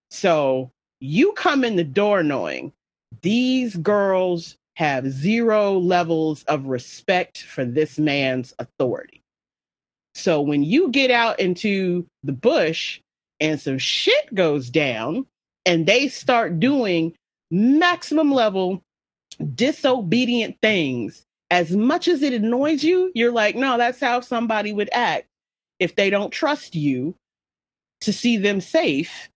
so 0.10 0.72
you 1.00 1.34
come 1.34 1.64
in 1.64 1.76
the 1.76 1.84
door 1.84 2.24
knowing 2.24 2.72
these 3.22 3.76
girls 3.76 4.56
have 4.76 5.12
zero 5.12 5.78
levels 5.78 6.44
of 6.44 6.66
respect 6.66 7.44
for 7.44 7.66
this 7.66 8.00
man's 8.00 8.54
authority. 8.60 9.23
So 10.16 10.42
when 10.42 10.64
you 10.64 10.90
get 10.90 11.12
out 11.12 11.40
into 11.40 12.06
the 12.24 12.34
bush 12.34 13.00
and 13.40 13.60
some 13.60 13.78
shit 13.78 14.34
goes 14.34 14.70
down 14.70 15.26
and 15.66 15.86
they 15.86 16.08
start 16.08 16.60
doing 16.60 17.14
maximum 17.52 18.32
level 18.32 18.82
disobedient 19.56 20.58
things, 20.62 21.24
as 21.50 21.72
much 21.76 22.08
as 22.08 22.22
it 22.22 22.34
annoys 22.34 22.84
you, 22.84 23.12
you're 23.16 23.32
like, 23.32 23.56
no, 23.56 23.78
that's 23.78 24.00
how 24.00 24.22
somebody 24.22 24.74
would 24.74 24.90
act 24.94 25.28
if 25.80 25.96
they 25.96 26.10
don't 26.10 26.32
trust 26.32 26.76
you 26.76 27.16
to 28.02 28.14
see 28.14 28.38
them 28.38 28.62
safe 28.62 29.30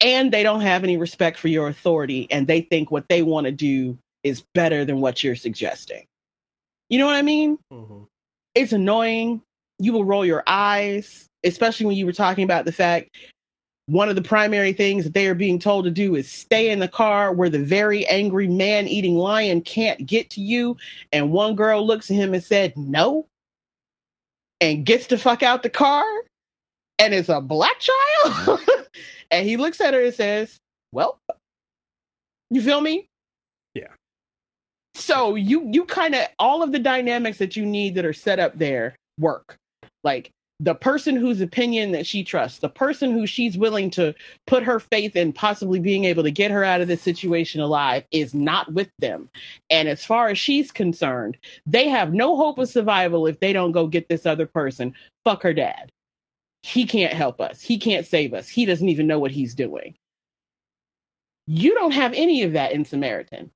and 0.00 0.32
they 0.32 0.42
don't 0.42 0.62
have 0.62 0.84
any 0.84 0.96
respect 0.96 1.38
for 1.38 1.48
your 1.48 1.68
authority 1.68 2.26
and 2.30 2.46
they 2.46 2.60
think 2.60 2.90
what 2.90 3.08
they 3.08 3.22
want 3.22 3.46
to 3.46 3.52
do 3.52 3.98
is 4.22 4.44
better 4.54 4.84
than 4.84 5.00
what 5.00 5.22
you're 5.22 5.36
suggesting. 5.36 6.04
You 6.88 6.98
know 6.98 7.06
what 7.06 7.16
I 7.16 7.22
mean? 7.22 7.58
Mhm. 7.72 8.06
It's 8.54 8.72
annoying. 8.72 9.42
You 9.80 9.92
will 9.92 10.04
roll 10.04 10.24
your 10.24 10.44
eyes, 10.46 11.26
especially 11.42 11.86
when 11.86 11.96
you 11.96 12.06
were 12.06 12.12
talking 12.12 12.44
about 12.44 12.64
the 12.64 12.72
fact 12.72 13.10
one 13.90 14.08
of 14.08 14.14
the 14.14 14.22
primary 14.22 14.72
things 14.72 15.02
that 15.02 15.14
they 15.14 15.26
are 15.26 15.34
being 15.34 15.58
told 15.58 15.84
to 15.84 15.90
do 15.90 16.14
is 16.14 16.30
stay 16.30 16.70
in 16.70 16.78
the 16.78 16.86
car 16.86 17.32
where 17.32 17.48
the 17.48 17.58
very 17.58 18.06
angry 18.06 18.46
man 18.46 18.86
eating 18.86 19.16
lion 19.16 19.62
can't 19.62 20.06
get 20.06 20.30
to 20.30 20.40
you. 20.40 20.76
And 21.12 21.32
one 21.32 21.56
girl 21.56 21.84
looks 21.84 22.08
at 22.08 22.16
him 22.16 22.32
and 22.32 22.42
said, 22.42 22.72
No, 22.76 23.26
and 24.60 24.86
gets 24.86 25.08
the 25.08 25.18
fuck 25.18 25.42
out 25.42 25.64
the 25.64 25.70
car. 25.70 26.04
And 27.00 27.12
it's 27.12 27.28
a 27.28 27.40
black 27.40 27.80
child. 27.80 28.60
and 29.32 29.48
he 29.48 29.56
looks 29.56 29.80
at 29.80 29.92
her 29.92 30.04
and 30.04 30.14
says, 30.14 30.56
Well, 30.92 31.18
you 32.48 32.62
feel 32.62 32.80
me? 32.80 33.08
Yeah. 33.74 33.88
So 34.94 35.34
you 35.34 35.68
you 35.72 35.84
kind 35.84 36.14
of 36.14 36.28
all 36.38 36.62
of 36.62 36.70
the 36.70 36.78
dynamics 36.78 37.38
that 37.38 37.56
you 37.56 37.66
need 37.66 37.96
that 37.96 38.04
are 38.04 38.12
set 38.12 38.38
up 38.38 38.56
there 38.56 38.94
work. 39.18 39.56
Like 40.04 40.30
the 40.60 40.74
person 40.74 41.16
whose 41.16 41.40
opinion 41.40 41.92
that 41.92 42.06
she 42.06 42.22
trusts, 42.22 42.58
the 42.58 42.68
person 42.68 43.12
who 43.12 43.26
she's 43.26 43.56
willing 43.56 43.90
to 43.90 44.14
put 44.46 44.62
her 44.62 44.78
faith 44.78 45.16
in 45.16 45.32
possibly 45.32 45.80
being 45.80 46.04
able 46.04 46.22
to 46.22 46.30
get 46.30 46.50
her 46.50 46.62
out 46.62 46.82
of 46.82 46.88
this 46.88 47.00
situation 47.00 47.62
alive 47.62 48.04
is 48.10 48.34
not 48.34 48.70
with 48.74 48.90
them. 48.98 49.30
And 49.70 49.88
as 49.88 50.04
far 50.04 50.28
as 50.28 50.38
she's 50.38 50.70
concerned, 50.70 51.38
they 51.64 51.88
have 51.88 52.12
no 52.12 52.36
hope 52.36 52.58
of 52.58 52.68
survival 52.68 53.26
if 53.26 53.40
they 53.40 53.54
don't 53.54 53.72
go 53.72 53.86
get 53.86 54.08
this 54.08 54.26
other 54.26 54.46
person. 54.46 54.94
Fuck 55.24 55.42
her 55.42 55.54
dad. 55.54 55.90
He 56.62 56.84
can't 56.84 57.14
help 57.14 57.40
us. 57.40 57.62
He 57.62 57.78
can't 57.78 58.06
save 58.06 58.34
us. 58.34 58.46
He 58.46 58.66
doesn't 58.66 58.90
even 58.90 59.06
know 59.06 59.18
what 59.18 59.30
he's 59.30 59.54
doing. 59.54 59.94
You 61.46 61.74
don't 61.74 61.92
have 61.92 62.12
any 62.12 62.42
of 62.42 62.52
that 62.52 62.72
in 62.72 62.84
Samaritan. 62.84 63.50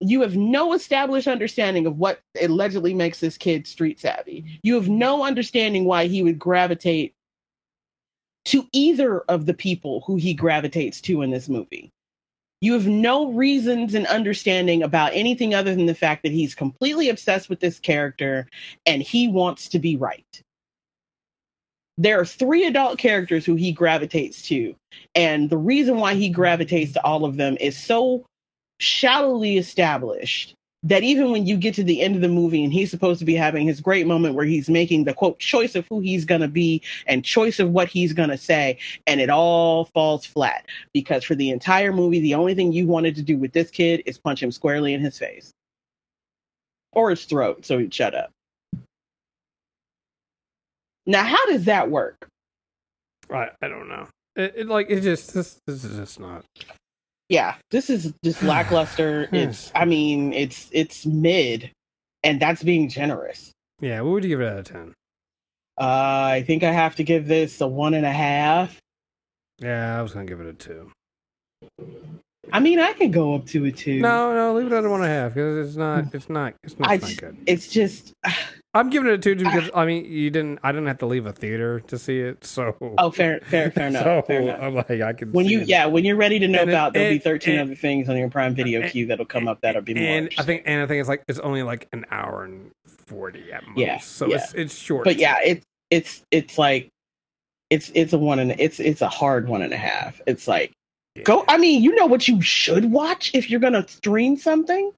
You 0.00 0.20
have 0.20 0.36
no 0.36 0.74
established 0.74 1.26
understanding 1.26 1.86
of 1.86 1.98
what 1.98 2.20
allegedly 2.40 2.94
makes 2.94 3.20
this 3.20 3.36
kid 3.36 3.66
street 3.66 3.98
savvy. 3.98 4.60
You 4.62 4.74
have 4.74 4.88
no 4.88 5.24
understanding 5.24 5.84
why 5.84 6.06
he 6.06 6.22
would 6.22 6.38
gravitate 6.38 7.14
to 8.46 8.66
either 8.72 9.20
of 9.22 9.46
the 9.46 9.54
people 9.54 10.02
who 10.06 10.16
he 10.16 10.34
gravitates 10.34 11.00
to 11.02 11.22
in 11.22 11.30
this 11.30 11.48
movie. 11.48 11.90
You 12.60 12.72
have 12.72 12.86
no 12.86 13.30
reasons 13.32 13.94
and 13.94 14.06
understanding 14.06 14.82
about 14.82 15.12
anything 15.14 15.54
other 15.54 15.74
than 15.74 15.86
the 15.86 15.94
fact 15.94 16.22
that 16.22 16.32
he's 16.32 16.54
completely 16.54 17.08
obsessed 17.08 17.48
with 17.48 17.60
this 17.60 17.78
character 17.78 18.48
and 18.86 19.02
he 19.02 19.28
wants 19.28 19.68
to 19.68 19.78
be 19.78 19.96
right. 19.96 20.42
There 21.98 22.20
are 22.20 22.24
three 22.24 22.64
adult 22.64 22.98
characters 22.98 23.44
who 23.44 23.56
he 23.56 23.72
gravitates 23.72 24.42
to, 24.42 24.74
and 25.14 25.50
the 25.50 25.56
reason 25.56 25.98
why 25.98 26.14
he 26.14 26.28
gravitates 26.28 26.92
to 26.92 27.04
all 27.04 27.24
of 27.24 27.36
them 27.36 27.56
is 27.60 27.76
so 27.76 28.24
shallowly 28.78 29.58
established 29.58 30.54
that 30.84 31.02
even 31.02 31.32
when 31.32 31.44
you 31.46 31.56
get 31.56 31.74
to 31.74 31.82
the 31.82 32.00
end 32.00 32.14
of 32.14 32.20
the 32.20 32.28
movie 32.28 32.62
and 32.62 32.72
he's 32.72 32.90
supposed 32.90 33.18
to 33.18 33.24
be 33.24 33.34
having 33.34 33.66
his 33.66 33.80
great 33.80 34.06
moment 34.06 34.36
where 34.36 34.44
he's 34.44 34.70
making 34.70 35.04
the 35.04 35.12
quote 35.12 35.38
choice 35.40 35.74
of 35.74 35.84
who 35.90 35.98
he's 36.00 36.24
going 36.24 36.40
to 36.40 36.48
be 36.48 36.80
and 37.06 37.24
choice 37.24 37.58
of 37.58 37.70
what 37.70 37.88
he's 37.88 38.12
going 38.12 38.28
to 38.28 38.38
say 38.38 38.78
and 39.06 39.20
it 39.20 39.28
all 39.28 39.86
falls 39.86 40.24
flat 40.24 40.66
because 40.92 41.24
for 41.24 41.34
the 41.34 41.50
entire 41.50 41.92
movie 41.92 42.20
the 42.20 42.34
only 42.34 42.54
thing 42.54 42.72
you 42.72 42.86
wanted 42.86 43.16
to 43.16 43.22
do 43.22 43.36
with 43.36 43.52
this 43.52 43.70
kid 43.70 44.02
is 44.06 44.18
punch 44.18 44.42
him 44.42 44.52
squarely 44.52 44.94
in 44.94 45.00
his 45.00 45.18
face 45.18 45.50
or 46.92 47.10
his 47.10 47.24
throat 47.24 47.66
so 47.66 47.78
he'd 47.78 47.92
shut 47.92 48.14
up 48.14 48.30
now 51.06 51.24
how 51.24 51.44
does 51.46 51.64
that 51.64 51.90
work 51.90 52.28
I 53.30 53.50
I 53.60 53.68
don't 53.68 53.88
know. 53.88 54.06
It, 54.36 54.54
it 54.56 54.66
like 54.68 54.90
it 54.90 55.00
just 55.00 55.34
this 55.34 55.60
this 55.66 55.84
is 55.84 55.96
just 55.96 56.20
not. 56.20 56.44
Yeah 57.28 57.54
this 57.70 57.90
is 57.90 58.12
just 58.24 58.42
lackluster 58.54 59.28
it's 59.32 59.70
i 59.74 59.84
mean 59.84 60.32
it's 60.32 60.68
it's 60.72 61.04
mid 61.06 61.70
and 62.24 62.40
that's 62.40 62.62
being 62.62 62.88
generous 62.88 63.52
Yeah, 63.80 64.00
what 64.00 64.12
would 64.12 64.24
you 64.24 64.30
give 64.30 64.40
it 64.40 64.48
out 64.48 64.58
of 64.58 64.64
ten? 64.64 64.94
uh 65.80 65.84
i 66.32 66.42
think 66.46 66.62
i 66.62 66.72
have 66.72 66.96
to 66.96 67.04
give 67.04 67.26
this 67.28 67.60
a 67.60 67.66
one 67.68 67.94
and 67.94 68.04
a 68.06 68.12
half 68.12 68.78
Yeah, 69.60 69.98
I 69.98 70.02
was 70.02 70.12
gonna 70.12 70.26
give 70.26 70.40
it 70.40 70.46
a 70.46 70.52
two. 70.54 70.90
i 72.52 72.58
mean 72.60 72.80
i 72.80 72.92
can 72.94 73.10
go 73.10 73.34
up 73.34 73.46
to 73.46 73.64
a 73.66 73.70
two 73.72 74.00
No, 74.00 74.32
no, 74.34 74.54
leave 74.54 74.66
it 74.66 74.72
at 74.72 74.84
a 74.84 74.88
one 74.90 75.02
and 75.02 75.10
a 75.10 75.14
half 75.14 75.34
because 75.34 75.68
it's 75.68 75.76
not. 75.76 76.12
It's 76.14 76.28
not. 76.28 76.54
It's 76.64 76.78
not, 76.78 76.92
it's 76.94 77.04
not 77.08 77.16
good. 77.18 77.36
it's 77.46 77.68
just 77.68 78.12
I'm 78.78 78.90
giving 78.90 79.08
it 79.10 79.14
a 79.14 79.18
two 79.18 79.34
because 79.34 79.70
I 79.74 79.84
mean 79.84 80.04
you 80.04 80.30
didn't. 80.30 80.60
I 80.62 80.72
didn't 80.72 80.86
have 80.86 80.98
to 80.98 81.06
leave 81.06 81.26
a 81.26 81.32
theater 81.32 81.80
to 81.80 81.98
see 81.98 82.20
it, 82.20 82.44
so. 82.44 82.76
oh 82.98 83.10
fair 83.10 83.40
fair 83.40 83.70
fair 83.70 83.86
enough, 83.88 84.04
so 84.04 84.22
fair 84.26 84.42
enough. 84.42 84.60
I'm 84.62 84.74
like 84.74 84.90
I 84.90 85.12
can. 85.12 85.32
when 85.32 85.46
see 85.46 85.52
you 85.52 85.60
it. 85.62 85.68
yeah 85.68 85.86
when 85.86 86.04
you're 86.04 86.16
ready 86.16 86.38
to 86.38 86.48
know 86.48 86.60
And 86.60 86.70
it- 86.70 86.72
about 86.72 86.92
there'll 86.94 87.10
be 87.14 87.18
13 87.18 87.54
and- 87.58 87.62
other 87.68 87.74
things 87.74 88.08
on 88.08 88.16
your 88.16 88.30
prime 88.30 88.54
video 88.54 88.88
queue 88.88 89.06
that'll 89.06 89.26
come 89.26 89.48
up 89.48 89.60
that'll 89.62 89.82
be 89.82 89.94
more 89.94 90.04
and 90.04 90.32
I 90.38 90.42
think 90.44 90.62
and 90.66 90.80
I 90.82 90.86
think 90.86 91.00
it's 91.00 91.08
like 91.08 91.22
it's 91.28 91.38
only 91.40 91.62
like 91.62 91.88
an 91.92 92.04
hour 92.10 92.44
and 92.44 92.70
forty 92.86 93.52
at 93.52 93.66
most. 93.66 93.78
Yeah, 93.78 93.98
so 93.98 94.26
yeah. 94.26 94.36
it's 94.36 94.54
it's 94.54 94.74
short. 94.78 95.04
but 95.04 95.16
yeah 95.16 95.38
it's 95.44 95.64
it's 95.90 96.22
it's 96.30 96.58
like 96.58 96.88
it's 97.70 97.90
it's 97.94 98.12
a 98.12 98.18
one 98.18 98.38
and 98.38 98.52
it's 98.58 98.78
it's 98.80 99.02
a 99.02 99.08
hard 99.08 99.48
one 99.48 99.62
and 99.62 99.72
a 99.72 99.76
half 99.76 100.20
it's 100.26 100.46
like 100.48 100.70
Yeah. 101.16 101.24
Go. 101.24 101.44
I 101.48 101.58
mean, 101.58 101.82
you 101.82 101.94
know 101.96 102.06
what 102.06 102.28
you 102.28 102.40
should 102.40 102.92
watch 102.92 103.30
if 103.34 103.50
you're 103.50 103.60
gonna 103.60 103.86
stream 103.88 104.36
something. 104.36 104.92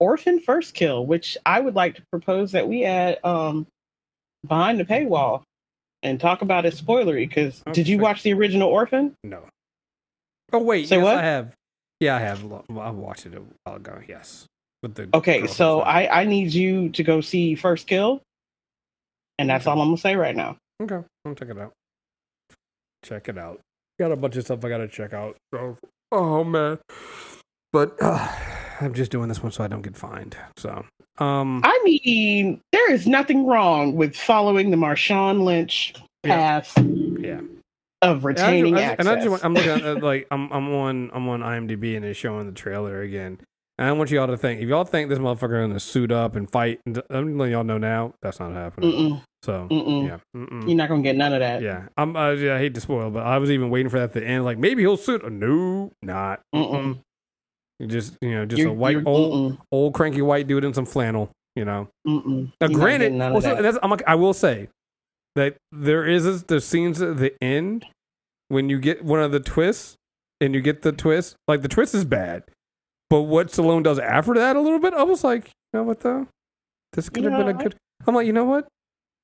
Orphan 0.00 0.40
First 0.40 0.74
Kill, 0.74 1.06
which 1.06 1.36
I 1.46 1.60
would 1.60 1.74
like 1.74 1.94
to 1.96 2.02
propose 2.10 2.52
that 2.52 2.66
we 2.66 2.84
add 2.84 3.18
um 3.24 3.66
behind 4.46 4.80
the 4.80 4.84
paywall 4.84 5.42
and 6.02 6.18
talk 6.18 6.42
about 6.42 6.64
it 6.66 6.74
spoilery. 6.74 7.28
Because 7.28 7.62
Oh, 7.66 7.72
did 7.72 7.86
you 7.86 7.98
watch 7.98 8.22
the 8.22 8.32
original 8.32 8.68
Orphan? 8.68 9.14
No. 9.22 9.44
Oh 10.52 10.58
wait, 10.62 10.88
Say 10.88 10.96
yes, 10.96 11.04
what? 11.04 11.16
I 11.18 11.22
have. 11.22 11.54
Yeah, 12.00 12.16
I 12.16 12.20
have. 12.20 12.42
I 12.70 12.90
watched 12.90 13.26
it 13.26 13.34
a 13.34 13.42
while 13.64 13.76
ago. 13.76 14.00
Yes, 14.08 14.46
with 14.82 14.94
the 14.94 15.08
Okay, 15.14 15.46
so 15.46 15.80
I 15.82 16.22
I 16.22 16.24
need 16.24 16.52
you 16.54 16.88
to 16.90 17.02
go 17.04 17.20
see 17.20 17.54
First 17.54 17.86
Kill, 17.86 18.22
and 19.38 19.48
that's 19.50 19.66
all 19.66 19.80
I'm 19.80 19.88
gonna 19.88 19.98
say 19.98 20.16
right 20.16 20.34
now. 20.34 20.56
okay. 20.82 21.04
I'll 21.26 21.34
check 21.34 21.50
it 21.50 21.58
out. 21.58 21.72
Check 23.04 23.28
it 23.28 23.36
out. 23.38 23.60
Got 23.98 24.12
a 24.12 24.16
bunch 24.16 24.36
of 24.36 24.44
stuff 24.44 24.64
I 24.64 24.70
gotta 24.70 24.88
check 24.88 25.12
out. 25.12 25.36
So, 25.52 25.76
oh 26.10 26.42
man, 26.42 26.78
but 27.70 27.96
uh, 28.00 28.34
I'm 28.80 28.94
just 28.94 29.10
doing 29.10 29.28
this 29.28 29.42
one 29.42 29.52
so 29.52 29.62
I 29.64 29.68
don't 29.68 29.82
get 29.82 29.96
fined. 29.96 30.36
So, 30.56 30.84
um, 31.18 31.60
I 31.64 31.80
mean, 31.84 32.60
there 32.72 32.92
is 32.92 33.06
nothing 33.06 33.46
wrong 33.46 33.94
with 33.94 34.16
following 34.16 34.70
the 34.70 34.76
Marshawn 34.76 35.44
Lynch 35.44 35.94
path 36.22 36.72
yeah. 37.18 37.40
of 38.02 38.24
retaining 38.24 38.74
and 38.74 38.78
I, 38.78 38.82
access. 38.82 39.06
and 39.06 39.08
I 39.08 39.24
just, 39.24 39.44
I'm 39.44 39.54
looking 39.54 39.70
at 39.70 39.84
uh, 39.84 40.00
like 40.00 40.26
I'm 40.30 40.50
I'm 40.52 40.72
on 40.74 41.10
I'm 41.12 41.28
on 41.28 41.40
IMDb 41.40 41.96
and 41.96 42.04
it's 42.04 42.18
showing 42.18 42.46
the 42.46 42.52
trailer 42.52 43.02
again. 43.02 43.38
And 43.78 43.88
I 43.88 43.92
want 43.92 44.10
y'all 44.10 44.26
to 44.26 44.36
think 44.36 44.60
if 44.60 44.68
y'all 44.68 44.84
think 44.84 45.08
this 45.08 45.18
motherfucker 45.18 45.62
is 45.62 45.68
gonna 45.68 45.80
suit 45.80 46.12
up 46.12 46.36
and 46.36 46.50
fight, 46.50 46.80
and 46.84 47.02
I'm 47.10 47.38
letting 47.38 47.52
y'all 47.52 47.64
know 47.64 47.78
now 47.78 48.14
that's 48.22 48.38
not 48.38 48.52
happening. 48.52 48.92
Mm-mm, 48.92 49.22
So 49.42 49.68
mm-mm. 49.70 50.06
yeah, 50.06 50.18
mm-mm. 50.36 50.66
You're 50.66 50.76
not 50.76 50.88
gonna 50.90 51.02
get 51.02 51.16
none 51.16 51.32
of 51.32 51.40
that. 51.40 51.62
yeah. 51.62 51.84
I'm 51.96 52.14
uh, 52.16 52.32
yeah, 52.32 52.56
I 52.56 52.58
hate 52.58 52.74
to 52.74 52.80
spoil, 52.80 53.10
but 53.10 53.24
I 53.24 53.38
was 53.38 53.50
even 53.50 53.70
waiting 53.70 53.88
for 53.88 53.98
that 53.98 54.04
at 54.04 54.12
the 54.12 54.24
end. 54.24 54.44
Like 54.44 54.58
maybe 54.58 54.82
he'll 54.82 54.98
suit. 54.98 55.30
No, 55.30 55.92
not. 56.02 56.40
Mm-mm. 56.54 56.98
You 57.80 57.86
Just 57.86 58.16
you 58.20 58.30
know, 58.34 58.44
just 58.46 58.58
You're- 58.60 58.70
a 58.70 58.74
white 58.74 58.98
old 59.06 59.52
mm-mm, 59.54 59.58
old 59.72 59.94
cranky 59.94 60.22
white 60.22 60.46
dude 60.46 60.64
in 60.64 60.74
some 60.74 60.86
flannel. 60.86 61.30
You 61.56 61.64
know. 61.64 61.88
mm-mm. 62.06 62.52
Now, 62.60 62.68
You're 62.68 62.78
granted, 62.78 63.06
getting 63.06 63.18
none 63.18 63.30
well, 63.32 63.38
of 63.38 63.42
so 63.42 63.54
that. 63.56 63.62
that's, 63.62 63.78
I'm, 63.82 63.90
like- 63.90 64.04
I 64.06 64.14
will 64.14 64.32
say 64.34 64.68
that 65.34 65.56
there 65.72 66.06
is 66.06 66.44
there's 66.44 66.64
scenes 66.64 67.02
at 67.02 67.16
the 67.16 67.34
end 67.42 67.86
when 68.48 68.68
you 68.68 68.78
get 68.78 69.04
one 69.04 69.20
of 69.20 69.32
the 69.32 69.40
twists 69.40 69.96
and 70.40 70.54
you 70.54 70.60
get 70.60 70.82
the 70.82 70.92
twist. 70.92 71.34
Like 71.48 71.62
the 71.62 71.68
twist 71.68 71.92
is 71.94 72.04
bad, 72.04 72.44
but 73.08 73.22
what 73.22 73.48
Stallone 73.48 73.82
does 73.82 73.98
after 73.98 74.32
that 74.34 74.54
a 74.56 74.60
little 74.60 74.78
bit, 74.78 74.94
I 74.94 75.02
was 75.02 75.24
like, 75.24 75.46
you 75.46 75.80
know 75.80 75.82
what 75.82 76.00
though, 76.00 76.28
this 76.92 77.08
could 77.08 77.24
have 77.24 77.32
You 77.32 77.38
been 77.38 77.48
a 77.48 77.52
know, 77.54 77.58
I- 77.58 77.62
good. 77.64 77.74
I'm 78.06 78.14
like, 78.14 78.26
you 78.26 78.32
know 78.32 78.44
what, 78.44 78.68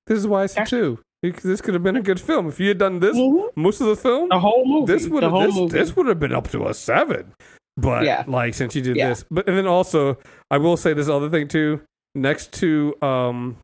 this 0.09 0.19
is 0.19 0.27
why 0.27 0.43
I 0.43 0.47
said 0.47 0.67
two. 0.67 0.99
This 1.23 1.61
could 1.61 1.75
have 1.75 1.83
been 1.83 1.97
a 1.97 2.03
good 2.03 2.21
film 2.21 2.47
if 2.49 2.59
you 2.61 2.69
had 2.69 2.79
done 2.79 3.01
this 3.01 3.17
Mhm. 3.17 3.51
most 3.57 3.81
of 3.81 3.87
the 3.87 3.97
film. 3.97 4.29
The 4.29 4.39
whole 4.39 4.65
movie. 4.67 4.93
This 4.93 5.09
would 5.09 5.23
have 5.23 5.33
this, 5.33 5.55
movie. 5.55 5.73
this 5.79 5.97
would 5.97 6.07
have 6.07 6.21
been 6.21 6.33
up 6.33 6.49
to 6.51 6.67
a 6.69 6.75
seven. 6.75 7.33
But 7.77 8.05
Yeah. 8.05 8.25
like 8.27 8.55
since 8.55 8.75
you 8.75 8.83
did 8.83 8.97
Yeah. 8.97 9.11
this, 9.11 9.25
but 9.31 9.47
and 9.49 9.57
then 9.57 9.67
also 9.67 10.19
I 10.51 10.59
will 10.59 10.77
say 10.77 10.93
this 10.95 11.09
other 11.09 11.29
thing 11.29 11.49
too. 11.49 11.83
Next 12.15 12.53
to 12.55 12.95
um, 13.03 13.59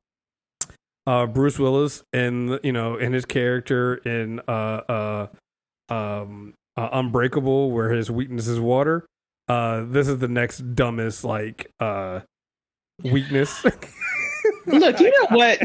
uh, 1.07 1.27
Bruce 1.27 1.59
Willis 1.59 2.03
and 2.12 2.61
you 2.62 2.72
know 2.72 2.96
in 2.96 3.12
his 3.12 3.25
character 3.25 3.94
in 3.96 4.40
uh, 4.46 5.27
uh, 5.90 5.92
um, 5.92 6.55
uh, 6.77 6.88
Unbreakable, 6.92 7.70
where 7.70 7.90
his 7.90 8.11
weakness 8.11 8.46
is 8.48 8.61
water. 8.61 9.07
Uh, 9.48 9.85
this 9.87 10.09
is 10.09 10.18
the 10.18 10.29
next 10.29 10.75
dumbest 10.75 11.25
like 11.25 11.70
uh 11.81 12.20
weakness. 13.03 13.64
Look, 14.66 15.01
you 15.01 15.11
know 15.11 15.37
what? 15.37 15.61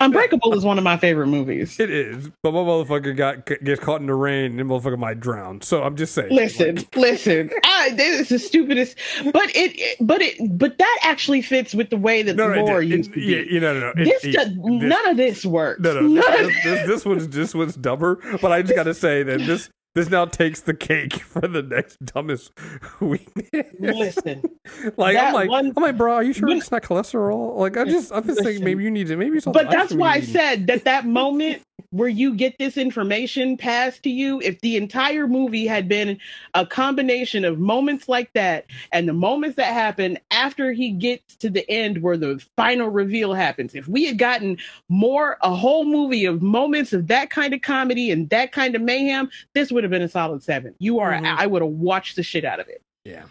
Unbreakable 0.00 0.54
is 0.54 0.64
one 0.64 0.78
of 0.78 0.84
my 0.84 0.96
favorite 0.96 1.28
movies. 1.28 1.78
It 1.78 1.90
is, 1.90 2.30
but 2.42 2.52
my 2.52 2.60
motherfucker 2.60 3.16
got 3.16 3.46
gets 3.46 3.80
caught 3.80 4.00
in 4.00 4.06
the 4.06 4.14
rain, 4.14 4.58
and 4.58 4.58
the 4.58 4.64
motherfucker 4.64 4.98
might 4.98 5.20
drown. 5.20 5.60
So 5.60 5.82
I'm 5.82 5.96
just 5.96 6.14
saying. 6.14 6.32
Listen, 6.34 6.76
like, 6.76 6.96
listen. 6.96 7.50
I, 7.64 7.90
this 7.90 8.20
is 8.22 8.28
the 8.28 8.38
stupidest, 8.38 8.96
but 9.32 9.44
it, 9.54 9.72
it- 9.78 9.96
but 10.00 10.22
it, 10.22 10.36
but 10.58 10.78
that 10.78 10.98
actually 11.02 11.42
fits 11.42 11.74
with 11.74 11.90
the 11.90 11.96
way 11.96 12.22
that 12.22 12.36
no, 12.36 12.48
no, 12.52 12.64
lore 12.64 12.82
it, 12.82 12.90
it, 12.90 12.96
used 12.96 13.10
to 13.12 13.16
be. 13.20 13.26
yeah, 13.26 13.38
you 13.40 13.60
know, 13.60 13.74
no, 13.74 13.80
no. 13.80 14.02
it- 14.02 14.04
this, 14.04 14.24
it- 14.24 14.32
does, 14.32 14.48
this- 14.48 14.56
none 14.58 15.08
of 15.08 15.16
this 15.16 15.44
works. 15.44 15.80
No, 15.80 15.94
no, 15.94 16.00
None 16.00 16.32
of 16.40 16.46
this, 16.46 16.64
this, 16.64 16.86
this 16.88 17.04
one's 17.04 17.28
this 17.28 17.54
one's 17.54 17.76
dumber. 17.76 18.16
But 18.40 18.52
I 18.52 18.62
just 18.62 18.74
gotta 18.74 18.94
say 18.94 19.22
that 19.22 19.38
this 19.40 19.68
this 19.94 20.08
now 20.10 20.24
takes 20.24 20.60
the 20.60 20.74
cake 20.74 21.14
for 21.20 21.40
the 21.40 21.62
next 21.62 22.04
dumbest 22.04 22.52
weakness. 23.00 23.66
Listen, 23.78 24.42
like 24.96 25.16
I'm 25.16 25.34
like 25.34 25.48
one- 25.50 25.72
I'm 25.76 25.82
like, 25.82 25.96
bro, 25.96 26.14
are 26.14 26.22
you 26.22 26.32
sure 26.32 26.48
when- 26.48 26.58
it's 26.58 26.70
not 26.70 26.82
cholesterol? 26.82 27.56
Like 27.56 27.76
I 27.76 27.84
just 27.84 28.12
I'm 28.12 28.22
just 28.22 28.28
Listen. 28.38 28.44
thinking 28.44 28.64
maybe 28.64 28.84
you 28.84 28.90
need 28.90 29.08
to 29.08 29.16
maybe 29.16 29.36
it's 29.38 29.46
but 29.46 29.70
that's 29.70 29.92
why 29.92 30.12
I 30.14 30.20
said 30.20 30.66
that 30.68 30.84
that 30.84 31.06
moment 31.06 31.62
where 31.92 32.08
you 32.08 32.34
get 32.34 32.56
this 32.58 32.76
information 32.76 33.56
passed 33.56 34.04
to 34.04 34.10
you, 34.10 34.40
if 34.42 34.60
the 34.60 34.76
entire 34.76 35.26
movie 35.26 35.66
had 35.66 35.88
been 35.88 36.18
a 36.54 36.64
combination 36.64 37.44
of 37.44 37.58
moments 37.58 38.08
like 38.08 38.32
that 38.34 38.66
and 38.92 39.08
the 39.08 39.12
moments 39.12 39.56
that 39.56 39.72
happen 39.72 40.16
after 40.40 40.72
he 40.72 40.90
gets 40.90 41.36
to 41.36 41.50
the 41.50 41.68
end 41.70 42.00
where 42.02 42.16
the 42.16 42.42
final 42.56 42.88
reveal 42.88 43.34
happens, 43.34 43.74
if 43.74 43.86
we 43.86 44.06
had 44.06 44.16
gotten 44.16 44.56
more, 44.88 45.36
a 45.42 45.54
whole 45.54 45.84
movie 45.84 46.24
of 46.24 46.40
moments 46.40 46.94
of 46.94 47.08
that 47.08 47.28
kind 47.28 47.52
of 47.52 47.60
comedy 47.60 48.10
and 48.10 48.28
that 48.30 48.50
kind 48.50 48.74
of 48.74 48.80
mayhem, 48.80 49.30
this 49.54 49.70
would 49.70 49.84
have 49.84 49.90
been 49.90 50.02
a 50.02 50.08
solid 50.08 50.42
seven. 50.42 50.74
You 50.78 50.98
are, 50.98 51.12
Mhm. 51.12 51.26
I 51.26 51.46
would 51.46 51.60
have 51.60 51.70
watched 51.70 52.16
the 52.16 52.22
shit 52.22 52.44
out 52.44 52.58
of 52.58 52.68
it. 52.68 52.80
Yeah, 53.04 53.24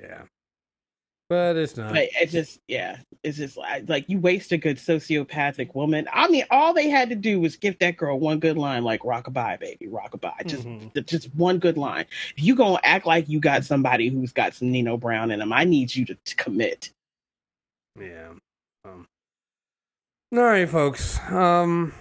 yeah, 0.00 0.22
but 1.28 1.56
it's 1.56 1.76
not. 1.76 1.92
But 1.92 2.08
it 2.20 2.30
just, 2.30 2.60
yeah, 2.68 2.98
it's 3.22 3.38
just 3.38 3.56
like, 3.56 3.88
like 3.88 4.08
you 4.08 4.18
waste 4.20 4.52
a 4.52 4.56
good 4.58 4.76
sociopathic 4.76 5.74
woman. 5.74 6.06
I 6.12 6.28
mean, 6.28 6.44
all 6.50 6.74
they 6.74 6.88
had 6.88 7.08
to 7.08 7.14
do 7.14 7.40
was 7.40 7.56
give 7.56 7.78
that 7.78 7.96
girl 7.96 8.18
one 8.20 8.38
good 8.38 8.58
line, 8.58 8.84
like 8.84 9.00
"rockabye, 9.00 9.58
baby, 9.60 9.86
rockabye," 9.86 10.46
just 10.46 10.64
Mhm. 10.64 10.92
th- 10.92 11.06
just 11.06 11.34
one 11.34 11.58
good 11.58 11.76
line. 11.78 12.04
If 12.36 12.42
you 12.44 12.54
gonna 12.54 12.78
act 12.84 13.06
like 13.06 13.28
you 13.28 13.40
got 13.40 13.64
somebody 13.64 14.08
who's 14.08 14.32
got 14.32 14.54
some 14.54 14.70
Nino 14.70 14.96
Brown 14.96 15.30
in 15.30 15.38
them, 15.38 15.52
I 15.52 15.64
need 15.64 15.94
you 15.94 16.04
to, 16.06 16.14
to 16.14 16.36
commit. 16.36 16.90
Yeah. 17.98 18.32
Um, 18.84 19.06
all 20.32 20.42
right, 20.42 20.68
folks. 20.68 21.18
Um, 21.30 21.94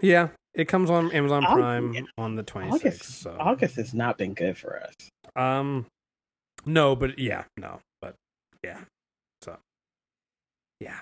yeah, 0.00 0.28
it 0.54 0.66
comes 0.66 0.90
on 0.90 1.12
Amazon 1.12 1.44
Prime 1.44 2.06
on 2.18 2.34
the 2.34 2.42
26th. 2.42 2.72
August, 2.74 3.02
So 3.20 3.36
August 3.38 3.76
has 3.76 3.94
not 3.94 4.18
been 4.18 4.34
good 4.34 4.56
for 4.58 4.82
us. 4.82 4.94
Um, 5.36 5.86
no, 6.66 6.96
but 6.96 7.18
yeah, 7.18 7.44
no, 7.58 7.80
yeah. 8.64 8.78
So, 9.42 9.56
yeah. 10.80 11.00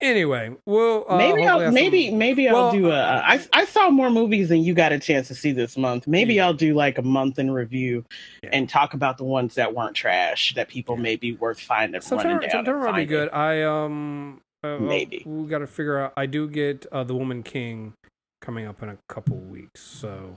Anyway, 0.00 0.54
well, 0.66 1.06
uh, 1.08 1.16
maybe 1.16 1.46
I'll 1.46 1.70
maybe 1.72 2.08
some- 2.10 2.18
maybe 2.18 2.46
I'll 2.48 2.72
do 2.72 2.90
a. 2.90 3.00
I 3.24 3.40
I 3.54 3.64
saw 3.64 3.88
more 3.90 4.10
movies 4.10 4.50
than 4.50 4.58
you 4.62 4.74
got 4.74 4.92
a 4.92 4.98
chance 4.98 5.28
to 5.28 5.34
see 5.34 5.52
this 5.52 5.78
month. 5.78 6.06
Maybe 6.06 6.34
Yeah. 6.34 6.44
I'll 6.46 6.52
do 6.52 6.74
like 6.74 6.98
a 6.98 7.02
month 7.02 7.38
in 7.38 7.50
review 7.50 8.04
Yeah. 8.42 8.50
and 8.52 8.68
talk 8.68 8.92
about 8.92 9.16
the 9.16 9.24
ones 9.24 9.54
that 9.54 9.74
weren't 9.74 9.96
trash 9.96 10.52
that 10.56 10.68
people 10.68 10.96
Yeah. 10.96 11.02
may 11.02 11.16
be 11.16 11.32
worth 11.32 11.58
finding. 11.58 12.00
September, 12.02 12.24
running 12.34 12.40
down 12.40 12.50
September 12.50 12.86
and 12.86 12.92
might 12.96 13.00
be 13.02 13.06
good. 13.06 13.30
I 13.32 13.62
um 13.62 14.42
uh, 14.62 14.78
Maybe. 14.78 15.22
we 15.24 15.46
got 15.48 15.58
to 15.58 15.66
figure 15.66 15.98
out. 15.98 16.12
I 16.18 16.26
do 16.26 16.48
get 16.48 16.84
uh, 16.92 17.04
the 17.04 17.14
Woman 17.14 17.42
King 17.42 17.94
coming 18.42 18.66
up 18.66 18.82
in 18.82 18.90
a 18.90 18.98
couple 19.08 19.36
weeks, 19.36 19.80
so 19.80 20.36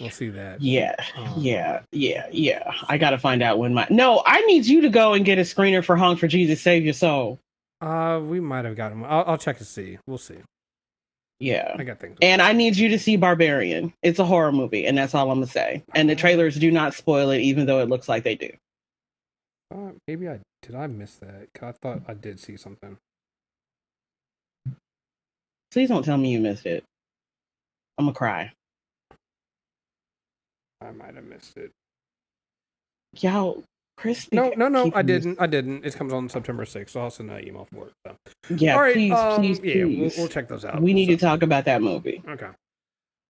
We'll 0.00 0.10
see 0.10 0.28
that. 0.30 0.60
Yeah, 0.60 0.94
Um, 1.16 1.34
yeah, 1.38 1.80
yeah, 1.92 2.26
yeah. 2.30 2.72
I 2.88 2.98
got 2.98 3.10
to 3.10 3.18
find 3.18 3.42
out 3.42 3.58
when 3.58 3.74
my. 3.74 3.86
No, 3.90 4.22
I 4.24 4.40
need 4.42 4.64
you 4.66 4.82
to 4.82 4.88
go 4.90 5.12
and 5.14 5.24
get 5.24 5.38
a 5.38 5.42
screener 5.42 5.84
for 5.84 5.96
Honk 5.96 6.20
for 6.20 6.28
Jesus 6.28 6.60
Save 6.60 6.84
Your 6.84 6.94
Soul. 6.94 7.38
Uh, 7.80 8.20
we 8.22 8.38
might 8.40 8.64
have 8.64 8.76
gotten. 8.76 9.04
I'll, 9.04 9.24
I'll 9.26 9.38
check 9.38 9.58
to 9.58 9.64
see. 9.64 9.98
We'll 10.06 10.18
see. 10.18 10.36
Yeah. 11.40 11.74
I 11.78 11.84
got 11.84 12.00
things. 12.00 12.18
And 12.22 12.42
I 12.42 12.52
need 12.52 12.76
you 12.76 12.88
to 12.90 12.98
see 12.98 13.16
Barbarian. 13.16 13.92
It's 14.02 14.18
a 14.18 14.24
horror 14.24 14.52
movie, 14.52 14.86
and 14.86 14.96
that's 14.98 15.14
all 15.14 15.30
I'm 15.30 15.36
gonna 15.38 15.46
say. 15.46 15.82
And 15.94 16.08
the 16.08 16.16
trailers 16.16 16.56
do 16.56 16.70
not 16.70 16.94
spoil 16.94 17.30
it, 17.30 17.40
even 17.40 17.66
though 17.66 17.80
it 17.80 17.88
looks 17.88 18.08
like 18.08 18.24
they 18.24 18.34
do. 18.36 18.50
Uh, 19.74 19.90
maybe 20.06 20.28
I 20.28 20.40
did. 20.62 20.74
I 20.74 20.86
miss 20.86 21.16
that. 21.16 21.48
'Cause 21.54 21.68
I 21.68 21.72
thought 21.72 22.02
I 22.08 22.14
did 22.14 22.40
see 22.40 22.56
something. 22.56 22.96
Please 25.70 25.88
don't 25.88 26.04
tell 26.04 26.16
me 26.16 26.30
you 26.32 26.40
missed 26.40 26.66
it. 26.66 26.82
I'm 27.98 28.06
gonna 28.06 28.14
cry. 28.14 28.52
I 30.80 30.90
might 30.92 31.14
have 31.14 31.24
missed 31.24 31.56
it. 31.56 31.70
Y'all, 33.20 33.64
Chris. 33.96 34.28
No, 34.32 34.52
no, 34.56 34.68
no. 34.68 34.90
I 34.94 35.02
didn't. 35.02 35.40
I 35.40 35.46
didn't. 35.46 35.84
It 35.84 35.94
comes 35.96 36.12
on 36.12 36.28
September 36.28 36.64
6th, 36.64 36.90
so 36.90 37.00
I'll 37.00 37.10
send 37.10 37.30
an 37.30 37.46
email 37.46 37.66
for 37.72 37.88
it. 37.88 37.92
So. 38.06 38.54
Yeah, 38.56 38.74
All 38.76 38.82
right. 38.82 38.94
please, 38.94 39.12
um, 39.12 39.40
please, 39.40 39.60
yeah, 39.62 39.84
we'll, 39.84 40.10
we'll 40.16 40.28
check 40.28 40.48
those 40.48 40.64
out. 40.64 40.80
we 40.80 40.92
need 40.92 41.06
So- 41.06 41.16
to 41.16 41.20
talk 41.20 41.42
about 41.42 41.64
that 41.64 41.82
movie. 41.82 42.22
Okay. 42.28 42.48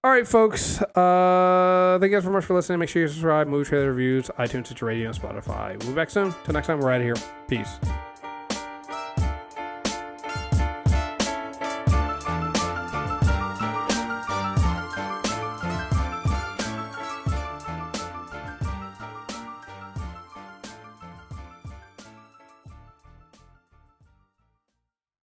All 0.05 0.11
right, 0.13 0.27
folks. 0.29 0.81
Uh, 0.81 1.99
thank 2.01 2.11
you 2.13 2.17
guys 2.19 2.25
so 2.25 2.31
much 2.31 2.45
for 2.45 2.55
listening. 2.55 2.79
Make 2.79 2.89
sure 2.89 3.03
you 3.03 3.09
subscribe, 3.09 3.49
movie 3.49 3.69
trailer 3.69 3.89
reviews, 3.89 4.29
iTunes, 4.39 4.67
Stitcher 4.67 4.87
Radio, 4.87 5.09
and 5.09 5.19
Spotify. 5.19 5.77
We'll 5.81 5.89
be 5.91 5.95
back 5.97 6.11
soon. 6.11 6.33
Till 6.45 6.55
next 6.55 6.69
time, 6.69 6.79
we're 6.81 6.93
out 6.93 7.01
of 7.01 7.07
here. 7.07 7.17
Peace. 7.49 7.79